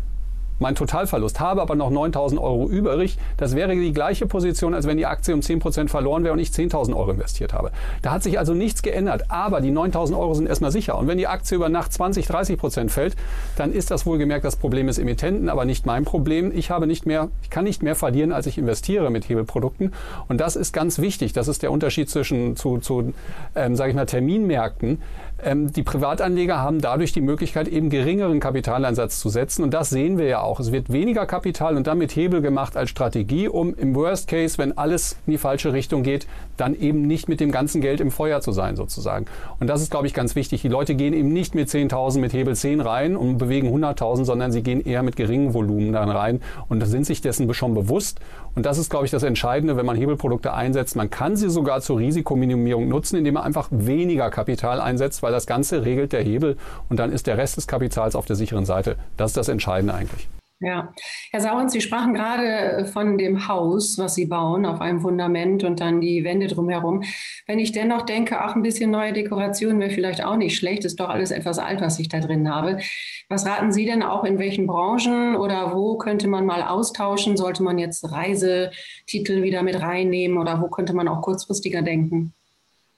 mein 0.59 0.75
Totalverlust, 0.75 1.39
habe 1.39 1.61
aber 1.61 1.75
noch 1.75 1.91
9.000 1.91 2.37
Euro 2.39 2.67
übrig. 2.69 3.17
Das 3.37 3.55
wäre 3.55 3.75
die 3.75 3.93
gleiche 3.93 4.25
Position, 4.25 4.73
als 4.73 4.87
wenn 4.87 4.97
die 4.97 5.05
Aktie 5.05 5.33
um 5.33 5.41
10% 5.41 5.89
verloren 5.89 6.23
wäre 6.23 6.33
und 6.33 6.39
ich 6.39 6.49
10.000 6.49 6.95
Euro 6.95 7.11
investiert 7.11 7.53
habe. 7.53 7.71
Da 8.01 8.11
hat 8.11 8.23
sich 8.23 8.39
also 8.39 8.53
nichts 8.53 8.81
geändert, 8.81 9.25
aber 9.29 9.61
die 9.61 9.71
9.000 9.71 10.17
Euro 10.17 10.33
sind 10.33 10.47
erstmal 10.47 10.71
sicher. 10.71 10.97
Und 10.97 11.07
wenn 11.07 11.17
die 11.17 11.27
Aktie 11.27 11.55
über 11.55 11.69
Nacht 11.69 11.93
20, 11.93 12.27
30% 12.27 12.89
fällt, 12.89 13.15
dann 13.57 13.73
ist 13.73 13.91
das 13.91 14.05
wohlgemerkt 14.05 14.45
das 14.45 14.55
Problem 14.55 14.87
des 14.87 14.97
Emittenten, 14.97 15.49
aber 15.49 15.65
nicht 15.65 15.85
mein 15.85 16.05
Problem. 16.05 16.51
Ich 16.55 16.71
habe 16.71 16.87
nicht 16.87 17.05
mehr, 17.05 17.29
ich 17.43 17.49
kann 17.49 17.65
nicht 17.65 17.83
mehr 17.83 17.95
verlieren, 17.95 18.31
als 18.31 18.47
ich 18.47 18.57
investiere 18.57 19.09
mit 19.09 19.27
Hebelprodukten. 19.27 19.93
Und 20.27 20.39
das 20.39 20.55
ist 20.55 20.73
ganz 20.73 20.99
wichtig. 20.99 21.33
Das 21.33 21.47
ist 21.47 21.63
der 21.63 21.71
Unterschied 21.71 22.09
zwischen 22.09 22.55
zu, 22.55 22.77
zu 22.77 23.13
ähm, 23.55 23.75
sage 23.75 23.89
ich 23.89 23.95
mal, 23.95 24.05
Terminmärkten. 24.05 25.01
Ähm, 25.43 25.71
die 25.71 25.83
Privatanleger 25.83 26.61
haben 26.61 26.79
dadurch 26.79 27.11
die 27.11 27.21
Möglichkeit, 27.21 27.67
eben 27.67 27.89
geringeren 27.89 28.39
Kapitaleinsatz 28.39 29.19
zu 29.19 29.29
setzen. 29.29 29.63
Und 29.63 29.73
das 29.73 29.89
sehen 29.89 30.17
wir 30.17 30.25
ja 30.27 30.41
auch. 30.41 30.59
Es 30.59 30.71
wird 30.71 30.91
weniger 30.91 31.25
Kapital 31.25 31.75
und 31.75 31.87
damit 31.87 32.15
Hebel 32.15 32.41
gemacht 32.41 32.77
als 32.77 32.89
Strategie, 32.89 33.47
um 33.47 33.73
im 33.75 33.95
Worst 33.95 34.27
Case, 34.27 34.57
wenn 34.57 34.77
alles 34.77 35.17
in 35.25 35.31
die 35.31 35.37
falsche 35.37 35.73
Richtung 35.73 36.03
geht, 36.03 36.27
dann 36.57 36.75
eben 36.75 37.01
nicht 37.01 37.29
mit 37.29 37.39
dem 37.39 37.51
ganzen 37.51 37.81
Geld 37.81 38.01
im 38.01 38.11
Feuer 38.11 38.41
zu 38.41 38.51
sein 38.51 38.75
sozusagen. 38.75 39.25
Und 39.59 39.67
das 39.67 39.81
ist, 39.81 39.91
glaube 39.91 40.07
ich, 40.07 40.13
ganz 40.13 40.35
wichtig. 40.35 40.61
Die 40.61 40.67
Leute 40.67 40.95
gehen 40.95 41.13
eben 41.13 41.33
nicht 41.33 41.55
mit 41.55 41.69
10.000 41.69 42.19
mit 42.19 42.33
Hebel 42.33 42.55
10 42.55 42.81
rein 42.81 43.15
und 43.15 43.37
bewegen 43.37 43.67
100.000, 43.67 44.25
sondern 44.25 44.51
sie 44.51 44.63
gehen 44.63 44.81
eher 44.85 45.03
mit 45.03 45.15
geringen 45.15 45.53
Volumen 45.53 45.93
dann 45.93 46.09
rein 46.09 46.41
und 46.69 46.85
sind 46.85 47.05
sich 47.05 47.21
dessen 47.21 47.53
schon 47.53 47.73
bewusst. 47.73 48.19
Und 48.55 48.65
das 48.65 48.77
ist, 48.77 48.89
glaube 48.89 49.05
ich, 49.05 49.11
das 49.11 49.23
Entscheidende, 49.23 49.77
wenn 49.77 49.85
man 49.85 49.95
Hebelprodukte 49.95 50.53
einsetzt. 50.53 50.95
Man 50.95 51.09
kann 51.09 51.35
sie 51.35 51.49
sogar 51.49 51.81
zur 51.81 51.99
Risikominimierung 51.99 52.87
nutzen, 52.87 53.17
indem 53.17 53.35
man 53.35 53.43
einfach 53.43 53.67
weniger 53.71 54.29
Kapital 54.29 54.79
einsetzt, 54.79 55.23
weil 55.23 55.31
das 55.31 55.45
Ganze 55.45 55.85
regelt 55.85 56.13
der 56.13 56.23
Hebel 56.23 56.57
und 56.89 56.99
dann 56.99 57.11
ist 57.11 57.27
der 57.27 57.37
Rest 57.37 57.57
des 57.57 57.67
Kapitals 57.67 58.15
auf 58.15 58.25
der 58.25 58.35
sicheren 58.35 58.65
Seite. 58.65 58.95
Das 59.17 59.31
ist 59.31 59.37
das 59.37 59.49
Entscheidende 59.49 59.93
eigentlich. 59.93 60.27
Ja, 60.61 60.93
Herr 61.31 61.41
Sauens, 61.41 61.73
Sie 61.73 61.81
sprachen 61.81 62.13
gerade 62.13 62.85
von 62.85 63.17
dem 63.17 63.49
Haus, 63.49 63.97
was 63.97 64.15
Sie 64.15 64.25
bauen, 64.25 64.65
auf 64.65 64.79
einem 64.79 65.01
Fundament 65.01 65.65
und 65.65 65.81
dann 65.81 65.99
die 65.99 66.23
Wände 66.23 66.47
drumherum. 66.47 67.03
Wenn 67.45 67.59
ich 67.59 67.73
dennoch 67.73 68.03
denke, 68.03 68.39
ach, 68.39 68.55
ein 68.55 68.61
bisschen 68.61 68.89
neue 68.89 69.11
Dekoration 69.11 69.81
wäre 69.81 69.91
vielleicht 69.91 70.23
auch 70.23 70.37
nicht 70.37 70.55
schlecht, 70.57 70.85
ist 70.85 71.01
doch 71.01 71.09
alles 71.09 71.31
etwas 71.31 71.59
alt, 71.59 71.81
was 71.81 71.99
ich 71.99 72.07
da 72.07 72.21
drin 72.21 72.49
habe. 72.49 72.79
Was 73.27 73.45
raten 73.45 73.73
Sie 73.73 73.85
denn 73.85 74.01
auch, 74.01 74.23
in 74.23 74.39
welchen 74.39 74.65
Branchen 74.65 75.35
oder 75.35 75.75
wo 75.75 75.97
könnte 75.97 76.29
man 76.29 76.45
mal 76.45 76.63
austauschen? 76.63 77.35
Sollte 77.35 77.61
man 77.61 77.77
jetzt 77.77 78.09
Reisetitel 78.09 79.43
wieder 79.43 79.61
mit 79.61 79.81
reinnehmen 79.81 80.37
oder 80.37 80.61
wo 80.61 80.69
könnte 80.69 80.93
man 80.93 81.09
auch 81.09 81.21
kurzfristiger 81.21 81.81
denken? 81.81 82.33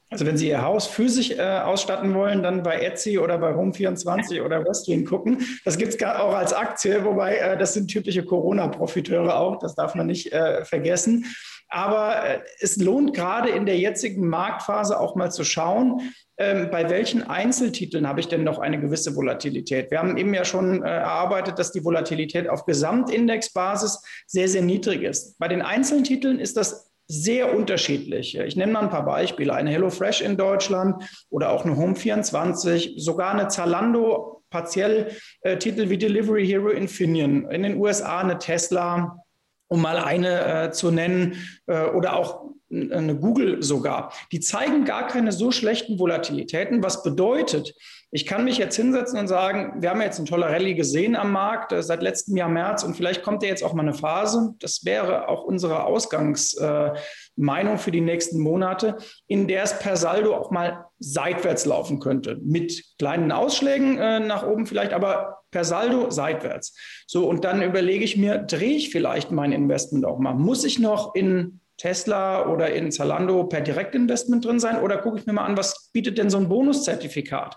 Also 0.09 0.25
wenn 0.25 0.37
Sie 0.37 0.47
Ihr 0.47 0.61
Haus 0.61 0.87
physisch 0.87 1.31
äh, 1.31 1.41
ausstatten 1.41 2.13
wollen, 2.13 2.41
dann 2.41 2.63
bei 2.63 2.79
Etsy 2.79 3.19
oder 3.19 3.37
bei 3.37 3.53
Home24 3.53 4.41
oder 4.41 4.63
Westwing 4.63 5.05
gucken. 5.05 5.45
Das 5.65 5.77
gibt 5.77 5.93
es 5.93 6.03
auch 6.03 6.33
als 6.33 6.53
Aktie, 6.53 7.03
wobei 7.03 7.35
äh, 7.35 7.57
das 7.57 7.73
sind 7.73 7.89
typische 7.89 8.23
Corona-Profiteure 8.23 9.37
auch, 9.37 9.59
das 9.59 9.75
darf 9.75 9.95
man 9.95 10.07
nicht 10.07 10.31
äh, 10.31 10.63
vergessen. 10.63 11.25
Aber 11.69 12.23
äh, 12.23 12.39
es 12.59 12.77
lohnt 12.77 13.13
gerade 13.13 13.49
in 13.49 13.65
der 13.65 13.77
jetzigen 13.77 14.27
Marktphase 14.29 14.97
auch 14.97 15.15
mal 15.15 15.31
zu 15.31 15.43
schauen, 15.43 16.13
ähm, 16.37 16.69
bei 16.71 16.89
welchen 16.89 17.23
Einzeltiteln 17.23 18.07
habe 18.07 18.19
ich 18.19 18.27
denn 18.27 18.43
noch 18.43 18.59
eine 18.59 18.79
gewisse 18.79 19.15
Volatilität? 19.15 19.91
Wir 19.91 19.99
haben 19.99 20.17
eben 20.17 20.33
ja 20.33 20.45
schon 20.45 20.83
äh, 20.83 20.87
erarbeitet, 20.87 21.59
dass 21.59 21.71
die 21.71 21.83
Volatilität 21.83 22.47
auf 22.47 22.65
Gesamtindexbasis 22.65 24.01
sehr, 24.27 24.47
sehr 24.47 24.61
niedrig 24.61 25.01
ist. 25.01 25.37
Bei 25.39 25.47
den 25.47 25.61
Einzeltiteln 25.61 26.39
ist 26.39 26.55
das 26.55 26.91
sehr 27.07 27.55
unterschiedlich. 27.55 28.37
Ich 28.37 28.55
nenne 28.55 28.73
mal 28.73 28.81
ein 28.81 28.89
paar 28.89 29.05
Beispiele. 29.05 29.53
Eine 29.53 29.71
HelloFresh 29.71 30.21
in 30.21 30.37
Deutschland 30.37 31.03
oder 31.29 31.51
auch 31.51 31.65
eine 31.65 31.75
Home24, 31.75 32.99
sogar 32.99 33.31
eine 33.31 33.47
Zalando, 33.47 34.43
partiell 34.49 35.11
äh, 35.41 35.57
Titel 35.57 35.89
wie 35.89 35.97
Delivery 35.97 36.45
Hero 36.45 36.69
Infineon, 36.69 37.49
in 37.49 37.63
den 37.63 37.77
USA 37.77 38.19
eine 38.19 38.37
Tesla, 38.37 39.23
um 39.67 39.81
mal 39.81 39.97
eine 39.97 40.65
äh, 40.65 40.71
zu 40.71 40.91
nennen, 40.91 41.35
äh, 41.67 41.85
oder 41.85 42.15
auch 42.15 42.47
eine 42.69 43.15
Google 43.15 43.63
sogar. 43.63 44.11
Die 44.33 44.41
zeigen 44.41 44.83
gar 44.83 45.07
keine 45.07 45.31
so 45.31 45.51
schlechten 45.51 45.99
Volatilitäten, 45.99 46.83
was 46.83 47.01
bedeutet, 47.01 47.73
ich 48.09 48.25
kann 48.25 48.45
mich 48.45 48.57
jetzt 48.57 48.77
hinsetzen 48.77 49.19
und 49.19 49.27
sagen, 49.27 49.81
wir 49.81 49.89
haben 49.89 50.01
jetzt 50.01 50.17
eine 50.17 50.27
tolle 50.27 50.45
Rallye 50.45 50.75
gesehen 50.75 51.15
am 51.15 51.31
Markt 51.31 51.73
äh, 51.73 51.83
seit 51.83 52.01
letztem 52.01 52.37
Jahr 52.37 52.47
März 52.47 52.83
und 52.83 52.95
vielleicht 52.95 53.21
kommt 53.21 53.43
ja 53.43 53.49
jetzt 53.49 53.63
auch 53.63 53.73
mal 53.73 53.81
eine 53.81 53.93
Phase, 53.93 54.53
das 54.59 54.85
wäre 54.85 55.27
auch 55.27 55.43
unsere 55.43 55.83
Ausgangsmeinung 55.83 57.75
äh, 57.75 57.77
für 57.77 57.91
die 57.91 58.01
nächsten 58.01 58.39
Monate, 58.39 58.97
in 59.27 59.47
der 59.47 59.63
es 59.63 59.77
per 59.79 59.97
Saldo 59.97 60.35
auch 60.35 60.51
mal 60.51 60.85
seitwärts 60.99 61.65
laufen 61.65 61.99
könnte. 61.99 62.37
Mit 62.41 62.81
kleinen 62.97 63.31
Ausschlägen 63.31 63.97
äh, 63.97 64.19
nach 64.21 64.47
oben 64.47 64.65
vielleicht, 64.65 64.93
aber 64.93 65.39
per 65.51 65.65
Saldo 65.65 66.09
seitwärts. 66.09 66.75
So, 67.07 67.27
und 67.27 67.43
dann 67.43 67.61
überlege 67.61 68.05
ich 68.05 68.15
mir, 68.15 68.37
drehe 68.37 68.75
ich 68.75 68.89
vielleicht 68.89 69.31
mein 69.31 69.51
Investment 69.51 70.05
auch 70.05 70.19
mal? 70.19 70.33
Muss 70.33 70.63
ich 70.63 70.79
noch 70.79 71.13
in 71.13 71.59
Tesla 71.77 72.47
oder 72.47 72.73
in 72.73 72.91
Zalando 72.91 73.43
per 73.43 73.61
Direktinvestment 73.61 74.45
drin 74.45 74.59
sein 74.59 74.81
oder 74.81 74.97
gucke 74.97 75.19
ich 75.19 75.25
mir 75.25 75.33
mal 75.33 75.45
an, 75.45 75.57
was 75.57 75.89
bietet 75.93 76.17
denn 76.17 76.29
so 76.29 76.37
ein 76.37 76.49
Bonuszertifikat? 76.49 77.55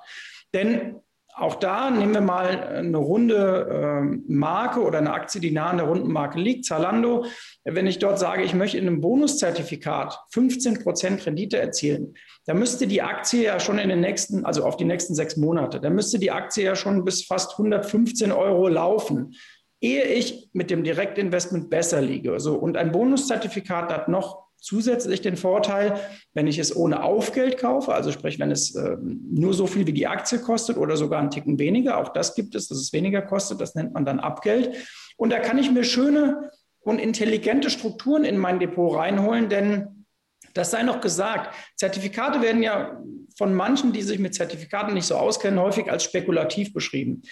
Denn 0.54 1.00
auch 1.34 1.54
da 1.54 1.90
nehmen 1.90 2.12
wir 2.12 2.20
mal 2.20 2.60
eine 2.60 2.98
runde 2.98 3.68
äh, 3.70 4.30
Marke 4.30 4.80
oder 4.80 4.98
eine 4.98 5.12
Aktie, 5.12 5.40
die 5.40 5.52
nah 5.52 5.70
an 5.70 5.78
der 5.78 5.86
runden 5.86 6.12
Marke 6.12 6.38
liegt, 6.38 6.64
Zalando. 6.64 7.24
Wenn 7.64 7.86
ich 7.86 7.98
dort 7.98 8.18
sage, 8.18 8.42
ich 8.42 8.52
möchte 8.52 8.78
in 8.78 8.86
einem 8.86 9.00
Bonuszertifikat 9.00 10.18
15 10.32 10.82
Prozent 10.82 11.24
Rendite 11.24 11.58
erzielen, 11.58 12.14
dann 12.46 12.58
müsste 12.58 12.86
die 12.86 13.00
Aktie 13.00 13.44
ja 13.44 13.60
schon 13.60 13.78
in 13.78 13.88
den 13.88 14.00
nächsten, 14.00 14.44
also 14.44 14.64
auf 14.64 14.76
die 14.76 14.84
nächsten 14.84 15.14
sechs 15.14 15.36
Monate, 15.36 15.80
dann 15.80 15.94
müsste 15.94 16.18
die 16.18 16.30
Aktie 16.30 16.64
ja 16.64 16.74
schon 16.74 17.04
bis 17.04 17.24
fast 17.24 17.52
115 17.52 18.32
Euro 18.32 18.68
laufen, 18.68 19.34
ehe 19.80 20.04
ich 20.04 20.50
mit 20.52 20.70
dem 20.70 20.84
Direktinvestment 20.84 21.70
besser 21.70 22.02
liege. 22.02 22.38
So, 22.40 22.56
und 22.56 22.76
ein 22.76 22.92
Bonuszertifikat 22.92 23.92
hat 23.92 24.08
noch 24.08 24.49
zusätzlich 24.60 25.20
den 25.20 25.36
Vorteil, 25.36 25.98
wenn 26.34 26.46
ich 26.46 26.58
es 26.58 26.74
ohne 26.74 27.02
Aufgeld 27.02 27.58
kaufe, 27.58 27.94
also 27.94 28.12
sprich, 28.12 28.38
wenn 28.38 28.50
es 28.50 28.74
äh, 28.74 28.96
nur 29.00 29.54
so 29.54 29.66
viel 29.66 29.86
wie 29.86 29.92
die 29.92 30.06
Aktie 30.06 30.38
kostet 30.38 30.76
oder 30.76 30.96
sogar 30.96 31.20
einen 31.20 31.30
Ticken 31.30 31.58
weniger, 31.58 31.98
auch 31.98 32.10
das 32.10 32.34
gibt 32.34 32.54
es, 32.54 32.68
dass 32.68 32.78
es 32.78 32.92
weniger 32.92 33.22
kostet, 33.22 33.60
das 33.60 33.74
nennt 33.74 33.92
man 33.94 34.04
dann 34.04 34.20
Abgeld. 34.20 34.76
Und 35.16 35.30
da 35.30 35.38
kann 35.38 35.58
ich 35.58 35.70
mir 35.70 35.84
schöne 35.84 36.50
und 36.80 36.98
intelligente 36.98 37.70
Strukturen 37.70 38.24
in 38.24 38.38
mein 38.38 38.58
Depot 38.58 38.96
reinholen, 38.96 39.48
denn 39.48 40.06
das 40.54 40.70
sei 40.70 40.82
noch 40.82 41.00
gesagt, 41.00 41.54
Zertifikate 41.76 42.42
werden 42.42 42.62
ja 42.62 43.00
von 43.36 43.54
manchen, 43.54 43.92
die 43.92 44.02
sich 44.02 44.18
mit 44.18 44.34
Zertifikaten 44.34 44.94
nicht 44.94 45.06
so 45.06 45.16
auskennen, 45.16 45.60
häufig 45.60 45.90
als 45.90 46.04
spekulativ 46.04 46.72
beschrieben. 46.72 47.22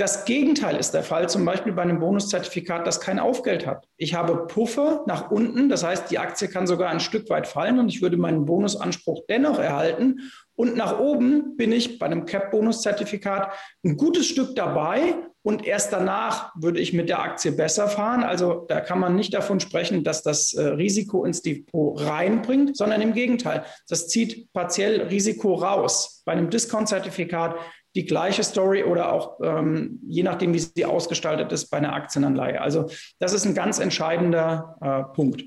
Das 0.00 0.24
Gegenteil 0.24 0.76
ist 0.76 0.92
der 0.92 1.02
Fall, 1.02 1.28
zum 1.28 1.44
Beispiel 1.44 1.74
bei 1.74 1.82
einem 1.82 1.98
Bonuszertifikat, 1.98 2.86
das 2.86 3.02
kein 3.02 3.18
Aufgeld 3.18 3.66
hat. 3.66 3.86
Ich 3.98 4.14
habe 4.14 4.46
Puffer 4.46 5.04
nach 5.06 5.30
unten, 5.30 5.68
das 5.68 5.84
heißt, 5.84 6.10
die 6.10 6.18
Aktie 6.18 6.48
kann 6.48 6.66
sogar 6.66 6.88
ein 6.88 7.00
Stück 7.00 7.28
weit 7.28 7.46
fallen 7.46 7.78
und 7.78 7.90
ich 7.90 8.00
würde 8.00 8.16
meinen 8.16 8.46
Bonusanspruch 8.46 9.24
dennoch 9.28 9.58
erhalten. 9.58 10.30
Und 10.54 10.74
nach 10.74 10.98
oben 10.98 11.58
bin 11.58 11.70
ich 11.70 11.98
bei 11.98 12.06
einem 12.06 12.24
Cap-Bonuszertifikat 12.24 13.52
ein 13.84 13.98
gutes 13.98 14.24
Stück 14.26 14.56
dabei 14.56 15.16
und 15.42 15.66
erst 15.66 15.92
danach 15.92 16.52
würde 16.54 16.80
ich 16.80 16.92
mit 16.92 17.08
der 17.08 17.20
Aktie 17.20 17.52
besser 17.52 17.88
fahren. 17.88 18.22
Also 18.22 18.66
da 18.68 18.80
kann 18.80 18.98
man 18.98 19.16
nicht 19.16 19.32
davon 19.32 19.58
sprechen, 19.58 20.04
dass 20.04 20.22
das 20.22 20.52
äh, 20.52 20.62
Risiko 20.62 21.24
ins 21.24 21.40
Depot 21.40 21.98
reinbringt, 21.98 22.76
sondern 22.76 23.00
im 23.00 23.14
Gegenteil, 23.14 23.64
das 23.88 24.08
zieht 24.08 24.52
partiell 24.52 25.02
Risiko 25.02 25.54
raus. 25.54 26.22
Bei 26.26 26.32
einem 26.32 26.50
Discount-Zertifikat 26.50 27.56
die 27.94 28.04
gleiche 28.04 28.44
Story 28.44 28.84
oder 28.84 29.12
auch 29.12 29.40
ähm, 29.42 30.00
je 30.06 30.22
nachdem, 30.22 30.54
wie 30.54 30.58
sie 30.58 30.84
ausgestaltet 30.84 31.50
ist, 31.52 31.70
bei 31.70 31.78
einer 31.78 31.94
Aktienanleihe. 31.94 32.60
Also 32.60 32.90
das 33.18 33.32
ist 33.32 33.46
ein 33.46 33.54
ganz 33.54 33.78
entscheidender 33.78 34.76
äh, 34.80 35.14
Punkt. 35.14 35.42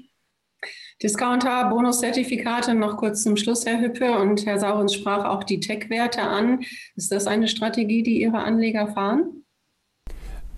Discounter, 1.01 1.69
Bonuszertifikate, 1.69 2.73
noch 2.73 2.97
kurz 2.97 3.23
zum 3.23 3.37
Schluss, 3.37 3.65
Herr 3.65 3.81
Hüppe. 3.81 4.11
Und 4.13 4.45
Herr 4.45 4.59
Saurens 4.59 4.93
sprach 4.93 5.25
auch 5.25 5.43
die 5.43 5.59
Tech-Werte 5.59 6.21
an. 6.21 6.63
Ist 6.95 7.11
das 7.11 7.27
eine 7.27 7.47
Strategie, 7.47 8.03
die 8.03 8.21
Ihre 8.21 8.39
Anleger 8.39 8.87
fahren? 8.87 9.42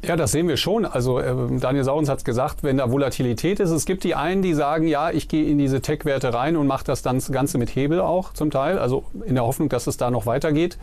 Ja, 0.07 0.15
das 0.15 0.31
sehen 0.31 0.47
wir 0.47 0.57
schon. 0.57 0.85
Also 0.85 1.19
äh, 1.19 1.33
Daniel 1.59 1.83
Saurens 1.83 2.09
hat 2.09 2.19
es 2.19 2.23
gesagt, 2.23 2.63
wenn 2.63 2.77
da 2.77 2.91
Volatilität 2.91 3.59
ist. 3.59 3.71
Es 3.71 3.85
gibt 3.85 4.03
die 4.03 4.13
einen, 4.13 4.41
die 4.41 4.53
sagen, 4.53 4.87
ja, 4.87 5.09
ich 5.09 5.27
gehe 5.27 5.45
in 5.45 5.57
diese 5.57 5.81
Tech-Werte 5.81 6.33
rein 6.33 6.57
und 6.57 6.67
mache 6.67 6.83
das 6.83 7.01
dann 7.01 7.15
das 7.15 7.31
Ganze 7.31 7.57
mit 7.57 7.75
Hebel 7.75 7.99
auch 7.99 8.33
zum 8.33 8.51
Teil. 8.51 8.77
Also 8.77 9.03
in 9.25 9.35
der 9.35 9.45
Hoffnung, 9.45 9.69
dass 9.69 9.87
es 9.87 9.97
da 9.97 10.11
noch 10.11 10.25
weitergeht. 10.25 10.77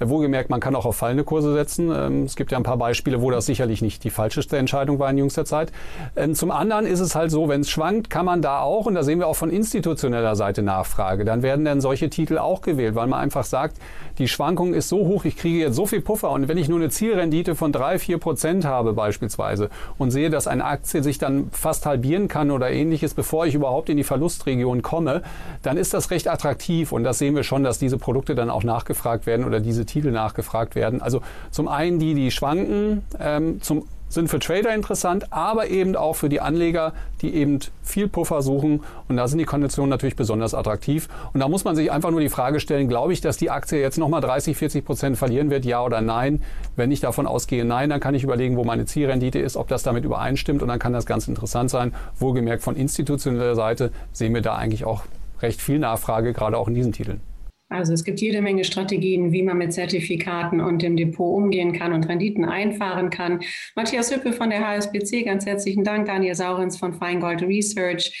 Wohlgemerkt, 0.00 0.50
man 0.50 0.60
kann 0.60 0.74
auch 0.74 0.86
auf 0.86 0.96
fallende 0.96 1.24
Kurse 1.24 1.52
setzen. 1.52 1.90
Ähm, 1.94 2.24
es 2.24 2.36
gibt 2.36 2.52
ja 2.52 2.58
ein 2.58 2.64
paar 2.64 2.76
Beispiele, 2.76 3.20
wo 3.20 3.30
das 3.30 3.46
sicherlich 3.46 3.82
nicht 3.82 4.04
die 4.04 4.10
falscheste 4.10 4.56
Entscheidung 4.56 4.98
war 4.98 5.10
in 5.10 5.18
jüngster 5.18 5.44
Zeit. 5.44 5.72
Ähm, 6.16 6.34
zum 6.34 6.50
anderen 6.50 6.86
ist 6.86 7.00
es 7.00 7.14
halt 7.14 7.30
so, 7.30 7.48
wenn 7.48 7.62
es 7.62 7.70
schwankt, 7.70 8.10
kann 8.10 8.24
man 8.24 8.42
da 8.42 8.60
auch, 8.60 8.86
und 8.86 8.94
da 8.94 9.02
sehen 9.02 9.18
wir 9.18 9.26
auch 9.26 9.36
von 9.36 9.50
institutioneller 9.50 10.36
Seite 10.36 10.62
Nachfrage, 10.62 11.24
dann 11.24 11.42
werden 11.42 11.64
dann 11.64 11.80
solche 11.80 12.10
Titel 12.10 12.38
auch 12.38 12.60
gewählt, 12.60 12.94
weil 12.94 13.06
man 13.06 13.20
einfach 13.20 13.44
sagt, 13.44 13.78
die 14.18 14.28
Schwankung 14.28 14.74
ist 14.74 14.88
so 14.88 14.98
hoch, 14.98 15.24
ich 15.24 15.36
kriege 15.36 15.58
jetzt 15.58 15.76
so 15.76 15.86
viel 15.86 16.00
Puffer 16.00 16.30
und 16.30 16.48
wenn 16.48 16.58
ich 16.58 16.68
nur 16.68 16.78
eine 16.78 16.90
Zielrendite 16.90 17.54
von 17.54 17.72
drei, 17.72 17.98
vier 17.98 18.18
Prozent 18.18 18.64
habe 18.64 18.92
beispielsweise 18.92 19.70
und 19.96 20.10
sehe, 20.10 20.30
dass 20.30 20.46
eine 20.46 20.64
Aktie 20.64 21.02
sich 21.02 21.18
dann 21.18 21.50
fast 21.52 21.86
halbieren 21.86 22.28
kann 22.28 22.50
oder 22.50 22.70
ähnliches, 22.70 23.14
bevor 23.14 23.46
ich 23.46 23.54
überhaupt 23.54 23.88
in 23.88 23.96
die 23.96 24.04
Verlustregion 24.04 24.82
komme, 24.82 25.22
dann 25.62 25.76
ist 25.76 25.94
das 25.94 26.10
recht 26.10 26.28
attraktiv 26.28 26.92
und 26.92 27.04
das 27.04 27.18
sehen 27.18 27.36
wir 27.36 27.44
schon, 27.44 27.62
dass 27.62 27.78
diese 27.78 27.98
Produkte 27.98 28.34
dann 28.34 28.50
auch 28.50 28.64
nachgefragt 28.64 29.26
werden 29.26 29.44
oder 29.44 29.60
diese 29.60 29.86
Titel 29.88 30.10
nachgefragt 30.10 30.74
werden. 30.74 31.02
Also 31.02 31.22
zum 31.50 31.68
einen 31.68 31.98
die, 31.98 32.14
die 32.14 32.30
schwanken, 32.30 33.02
ähm, 33.18 33.60
zum 33.60 33.84
sind 34.08 34.28
für 34.28 34.38
Trader 34.38 34.74
interessant, 34.74 35.32
aber 35.32 35.68
eben 35.68 35.94
auch 35.94 36.14
für 36.14 36.28
die 36.28 36.40
Anleger, 36.40 36.92
die 37.20 37.34
eben 37.34 37.60
viel 37.82 38.08
Puffer 38.08 38.42
suchen. 38.42 38.82
Und 39.08 39.16
da 39.16 39.28
sind 39.28 39.38
die 39.38 39.44
Konditionen 39.44 39.90
natürlich 39.90 40.16
besonders 40.16 40.54
attraktiv. 40.54 41.08
Und 41.32 41.40
da 41.40 41.48
muss 41.48 41.64
man 41.64 41.76
sich 41.76 41.92
einfach 41.92 42.10
nur 42.10 42.20
die 42.20 42.28
Frage 42.28 42.60
stellen, 42.60 42.88
glaube 42.88 43.12
ich, 43.12 43.20
dass 43.20 43.36
die 43.36 43.50
Aktie 43.50 43.80
jetzt 43.80 43.98
nochmal 43.98 44.20
30, 44.20 44.56
40 44.56 44.84
Prozent 44.84 45.18
verlieren 45.18 45.50
wird, 45.50 45.64
ja 45.64 45.82
oder 45.84 46.00
nein? 46.00 46.42
Wenn 46.76 46.90
ich 46.90 47.00
davon 47.00 47.26
ausgehe, 47.26 47.64
nein, 47.64 47.90
dann 47.90 48.00
kann 48.00 48.14
ich 48.14 48.24
überlegen, 48.24 48.56
wo 48.56 48.64
meine 48.64 48.86
Zielrendite 48.86 49.38
ist, 49.38 49.56
ob 49.56 49.68
das 49.68 49.82
damit 49.82 50.04
übereinstimmt. 50.04 50.62
Und 50.62 50.68
dann 50.68 50.78
kann 50.78 50.92
das 50.92 51.06
ganz 51.06 51.28
interessant 51.28 51.70
sein. 51.70 51.94
Wohlgemerkt 52.18 52.62
von 52.62 52.76
institutioneller 52.76 53.54
Seite 53.54 53.92
sehen 54.12 54.34
wir 54.34 54.42
da 54.42 54.56
eigentlich 54.56 54.84
auch 54.84 55.02
recht 55.42 55.60
viel 55.60 55.78
Nachfrage, 55.78 56.32
gerade 56.32 56.56
auch 56.56 56.68
in 56.68 56.74
diesen 56.74 56.92
Titeln. 56.92 57.20
Also 57.68 57.92
es 57.92 58.04
gibt 58.04 58.20
jede 58.20 58.40
Menge 58.40 58.64
Strategien, 58.64 59.32
wie 59.32 59.42
man 59.42 59.58
mit 59.58 59.72
Zertifikaten 59.72 60.60
und 60.60 60.80
dem 60.80 60.96
Depot 60.96 61.36
umgehen 61.36 61.72
kann 61.72 61.92
und 61.92 62.08
Renditen 62.08 62.44
einfahren 62.44 63.10
kann. 63.10 63.40
Matthias 63.76 64.14
Hüppe 64.14 64.32
von 64.32 64.50
der 64.50 64.66
HSBC, 64.66 65.24
ganz 65.24 65.44
herzlichen 65.44 65.84
Dank. 65.84 66.06
Daniel 66.06 66.34
Saurens 66.34 66.78
von 66.78 66.94
Feingold 66.94 67.42
Research. 67.42 68.12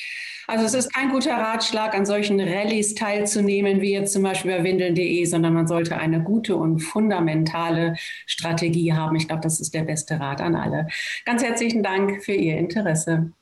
Also 0.46 0.64
es 0.64 0.72
ist 0.72 0.94
kein 0.94 1.10
guter 1.10 1.34
Ratschlag, 1.34 1.94
an 1.94 2.06
solchen 2.06 2.40
Rallyes 2.40 2.94
teilzunehmen, 2.94 3.82
wie 3.82 3.92
jetzt 3.92 4.14
zum 4.14 4.22
Beispiel 4.22 4.50
bei 4.50 4.64
windeln.de, 4.64 5.24
sondern 5.26 5.52
man 5.52 5.66
sollte 5.66 5.98
eine 5.98 6.22
gute 6.22 6.56
und 6.56 6.80
fundamentale 6.80 7.96
Strategie 8.24 8.94
haben. 8.94 9.14
Ich 9.16 9.28
glaube, 9.28 9.42
das 9.42 9.60
ist 9.60 9.74
der 9.74 9.82
beste 9.82 10.18
Rat 10.18 10.40
an 10.40 10.54
alle. 10.54 10.86
Ganz 11.26 11.42
herzlichen 11.42 11.82
Dank 11.82 12.24
für 12.24 12.32
Ihr 12.32 12.56
Interesse. 12.56 13.32